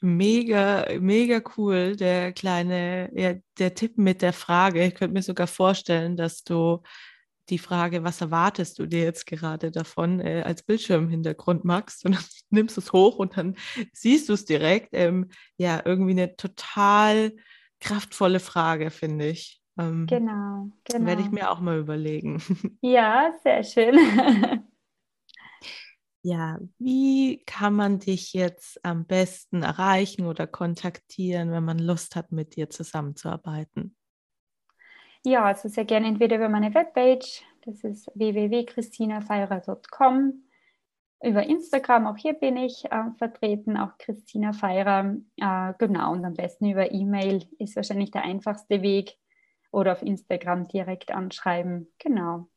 Mega, 0.00 0.86
mega 1.00 1.40
cool, 1.56 1.96
der 1.96 2.32
kleine, 2.32 3.10
ja, 3.14 3.34
der 3.58 3.74
Tipp 3.74 3.98
mit 3.98 4.22
der 4.22 4.32
Frage. 4.32 4.84
Ich 4.84 4.94
könnte 4.94 5.14
mir 5.14 5.22
sogar 5.22 5.46
vorstellen, 5.46 6.16
dass 6.16 6.44
du 6.44 6.82
die 7.50 7.58
Frage, 7.58 8.04
was 8.04 8.20
erwartest 8.20 8.78
du 8.78 8.86
dir 8.86 9.02
jetzt 9.02 9.26
gerade 9.26 9.70
davon, 9.70 10.20
äh, 10.20 10.42
als 10.44 10.62
Bildschirmhintergrund 10.62 11.64
magst 11.64 12.04
und 12.04 12.14
dann 12.14 12.24
nimmst 12.50 12.76
du 12.76 12.80
es 12.80 12.92
hoch 12.92 13.16
und 13.16 13.36
dann 13.36 13.56
siehst 13.92 14.28
du 14.28 14.32
es 14.32 14.44
direkt. 14.44 14.90
Ähm, 14.92 15.30
ja, 15.56 15.82
irgendwie 15.84 16.12
eine 16.12 16.36
total 16.36 17.32
kraftvolle 17.80 18.40
Frage, 18.40 18.90
finde 18.90 19.28
ich. 19.28 19.60
Ähm, 19.78 20.06
genau, 20.06 20.70
genau. 20.84 21.06
Werde 21.06 21.22
ich 21.22 21.30
mir 21.30 21.50
auch 21.50 21.60
mal 21.60 21.78
überlegen. 21.78 22.42
Ja, 22.80 23.32
sehr 23.42 23.62
schön. 23.62 23.98
Ja, 26.26 26.58
wie 26.78 27.42
kann 27.44 27.74
man 27.74 27.98
dich 27.98 28.32
jetzt 28.32 28.82
am 28.82 29.04
besten 29.04 29.62
erreichen 29.62 30.24
oder 30.24 30.46
kontaktieren, 30.46 31.50
wenn 31.50 31.64
man 31.64 31.78
Lust 31.78 32.16
hat, 32.16 32.32
mit 32.32 32.56
dir 32.56 32.70
zusammenzuarbeiten? 32.70 33.94
Ja, 35.26 35.44
also 35.44 35.68
sehr 35.68 35.86
gerne 35.86 36.08
entweder 36.08 36.36
über 36.36 36.50
meine 36.50 36.74
Webpage, 36.74 37.42
das 37.62 37.82
ist 37.82 38.10
www.christinafeirer.com, 38.14 40.44
über 41.22 41.42
Instagram, 41.44 42.06
auch 42.06 42.18
hier 42.18 42.34
bin 42.34 42.58
ich 42.58 42.84
äh, 42.84 43.10
vertreten, 43.16 43.78
auch 43.78 43.96
Christina 43.96 44.52
Feirer, 44.52 45.16
äh, 45.36 45.72
genau, 45.78 46.12
und 46.12 46.26
am 46.26 46.34
besten 46.34 46.70
über 46.70 46.92
E-Mail 46.92 47.48
ist 47.58 47.74
wahrscheinlich 47.74 48.10
der 48.10 48.24
einfachste 48.24 48.82
Weg 48.82 49.16
oder 49.70 49.92
auf 49.92 50.02
Instagram 50.02 50.68
direkt 50.68 51.10
anschreiben, 51.10 51.90
genau. 51.98 52.50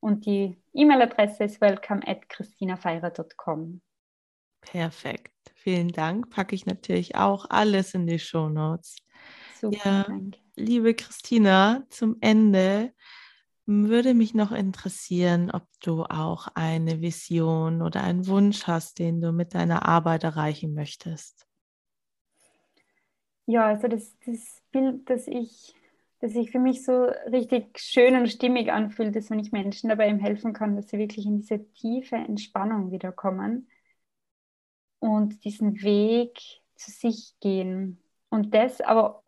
Und 0.00 0.26
die 0.26 0.58
E-Mail-Adresse 0.74 1.44
ist 1.44 1.62
welcome 1.62 2.06
at 2.06 2.28
christinafeirer.com. 2.28 3.80
Perfekt. 4.60 5.32
Vielen 5.54 5.88
Dank. 5.88 6.28
Packe 6.28 6.54
ich 6.54 6.66
natürlich 6.66 7.16
auch 7.16 7.46
alles 7.48 7.94
in 7.94 8.06
die 8.06 8.18
Show 8.18 8.50
Notes. 8.50 8.98
Super, 9.60 9.78
ja, 9.84 10.02
danke. 10.04 10.38
Liebe 10.56 10.94
Christina, 10.94 11.84
zum 11.90 12.16
Ende 12.20 12.92
würde 13.66 14.14
mich 14.14 14.34
noch 14.34 14.52
interessieren, 14.52 15.50
ob 15.50 15.66
du 15.82 16.04
auch 16.04 16.48
eine 16.54 17.00
Vision 17.00 17.82
oder 17.82 18.02
einen 18.02 18.26
Wunsch 18.26 18.66
hast, 18.66 18.98
den 18.98 19.20
du 19.20 19.32
mit 19.32 19.54
deiner 19.54 19.86
Arbeit 19.86 20.24
erreichen 20.24 20.74
möchtest. 20.74 21.46
Ja, 23.46 23.66
also 23.66 23.88
das, 23.88 24.16
das 24.24 24.62
Bild, 24.70 25.08
das 25.08 25.26
ich 25.26 25.74
das 26.24 26.32
sich 26.32 26.50
für 26.50 26.58
mich 26.58 26.82
so 26.84 27.04
richtig 27.30 27.78
schön 27.78 28.16
und 28.16 28.28
stimmig 28.28 28.72
anfühlt, 28.72 29.14
ist, 29.14 29.30
wenn 29.30 29.40
ich 29.40 29.52
Menschen 29.52 29.90
dabei 29.90 30.16
helfen 30.16 30.54
kann, 30.54 30.74
dass 30.74 30.88
sie 30.88 30.96
wirklich 30.96 31.26
in 31.26 31.36
diese 31.36 31.70
tiefe 31.74 32.16
Entspannung 32.16 32.90
wiederkommen 32.92 33.68
und 35.00 35.44
diesen 35.44 35.82
Weg 35.82 36.38
zu 36.76 36.90
sich 36.90 37.34
gehen. 37.40 38.02
Und 38.30 38.54
das 38.54 38.80
aber 38.80 39.23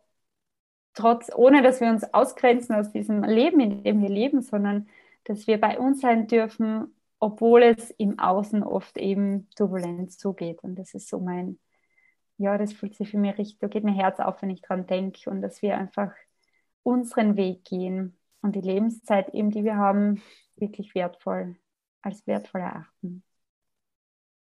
trotz, 0.96 1.30
ohne 1.32 1.62
dass 1.62 1.80
wir 1.80 1.88
uns 1.88 2.02
ausgrenzen 2.12 2.74
aus 2.74 2.90
diesem 2.90 3.22
Leben, 3.22 3.60
in 3.60 3.84
dem 3.84 4.02
wir 4.02 4.08
leben, 4.08 4.42
sondern 4.42 4.88
dass 5.24 5.46
wir 5.46 5.60
bei 5.60 5.78
uns 5.78 6.00
sein 6.00 6.26
dürfen, 6.26 6.94
obwohl 7.20 7.62
es 7.62 7.90
im 7.92 8.18
Außen 8.18 8.62
oft 8.62 8.96
eben 8.96 9.48
turbulent 9.54 10.12
zugeht. 10.12 10.62
Und 10.62 10.76
das 10.76 10.94
ist 10.94 11.08
so 11.08 11.20
mein, 11.20 11.58
ja, 12.38 12.58
das 12.58 12.72
fühlt 12.72 12.94
sich 12.94 13.10
für 13.10 13.18
mich 13.18 13.38
richtig, 13.38 13.58
da 13.58 13.68
geht 13.68 13.84
mein 13.84 13.94
Herz 13.94 14.18
auf, 14.20 14.42
wenn 14.42 14.50
ich 14.50 14.62
dran 14.62 14.86
denke 14.86 15.30
und 15.30 15.42
dass 15.42 15.62
wir 15.62 15.76
einfach 15.76 16.12
unseren 16.82 17.36
Weg 17.36 17.64
gehen 17.64 18.16
und 18.42 18.54
die 18.54 18.60
Lebenszeit 18.60 19.34
eben, 19.34 19.50
die 19.50 19.64
wir 19.64 19.76
haben, 19.76 20.22
wirklich 20.56 20.94
wertvoll, 20.94 21.56
als 22.02 22.26
wertvoll 22.26 22.62
erachten. 22.62 23.22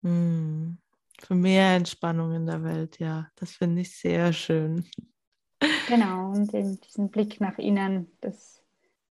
Mm, 0.02 0.78
für 1.20 1.34
mehr 1.34 1.76
Entspannung 1.76 2.34
in 2.34 2.46
der 2.46 2.62
Welt, 2.64 2.98
ja, 2.98 3.30
das 3.36 3.52
finde 3.52 3.82
ich 3.82 3.96
sehr 3.96 4.32
schön. 4.32 4.84
Genau, 5.88 6.30
und 6.30 6.52
diesen 6.52 7.10
Blick 7.10 7.40
nach 7.40 7.58
innen, 7.58 8.10
das, 8.20 8.62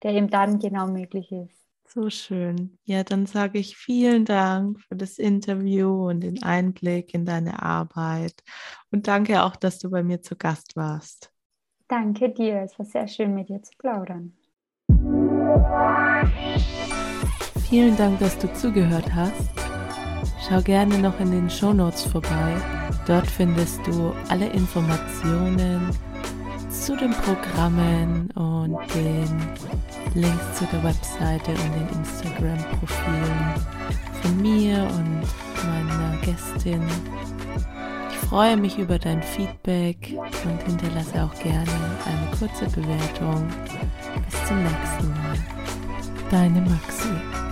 der 0.03 0.11
eben 0.11 0.29
dann 0.29 0.59
genau 0.59 0.87
möglich 0.87 1.31
ist. 1.31 1.59
So 1.87 2.11
schön. 2.11 2.77
Ja, 2.85 3.03
dann 3.03 3.25
sage 3.25 3.57
ich 3.57 3.75
vielen 3.75 4.23
Dank 4.23 4.79
für 4.81 4.95
das 4.95 5.17
Interview 5.17 6.09
und 6.09 6.21
den 6.21 6.43
Einblick 6.43 7.15
in 7.15 7.25
deine 7.25 7.63
Arbeit. 7.63 8.43
Und 8.91 9.07
danke 9.07 9.41
auch, 9.43 9.55
dass 9.55 9.79
du 9.79 9.89
bei 9.89 10.03
mir 10.03 10.21
zu 10.21 10.35
Gast 10.35 10.75
warst. 10.75 11.31
Danke 11.87 12.29
dir, 12.29 12.61
es 12.61 12.77
war 12.77 12.85
sehr 12.85 13.07
schön 13.07 13.33
mit 13.33 13.49
dir 13.49 13.63
zu 13.63 13.71
plaudern. 13.79 14.33
Vielen 17.67 17.97
Dank, 17.97 18.19
dass 18.19 18.37
du 18.37 18.53
zugehört 18.53 19.11
hast. 19.13 19.49
Schau 20.47 20.61
gerne 20.61 20.99
noch 20.99 21.19
in 21.19 21.31
den 21.31 21.49
Show 21.49 21.73
Notes 21.73 22.03
vorbei. 22.03 22.55
Dort 23.07 23.25
findest 23.25 23.79
du 23.87 24.13
alle 24.29 24.47
Informationen 24.49 25.89
zu 26.79 26.95
den 26.95 27.11
Programmen 27.11 28.31
und 28.31 28.77
den 28.95 29.27
Links 30.15 30.57
zu 30.57 30.65
der 30.71 30.83
Webseite 30.83 31.51
und 31.51 31.75
den 31.75 31.99
Instagram-Profilen 31.99 33.53
von 34.21 34.41
mir 34.41 34.77
und 34.83 35.23
meiner 35.67 36.17
Gästin. 36.21 36.81
Ich 38.09 38.17
freue 38.29 38.55
mich 38.55 38.77
über 38.77 38.97
dein 38.97 39.21
Feedback 39.21 40.15
und 40.45 40.63
hinterlasse 40.63 41.23
auch 41.23 41.43
gerne 41.43 41.71
eine 42.05 42.37
kurze 42.37 42.65
Bewertung. 42.73 43.47
Bis 44.29 44.47
zum 44.47 44.63
nächsten 44.63 45.09
Mal. 45.09 45.37
Deine 46.31 46.61
Maxi. 46.61 47.48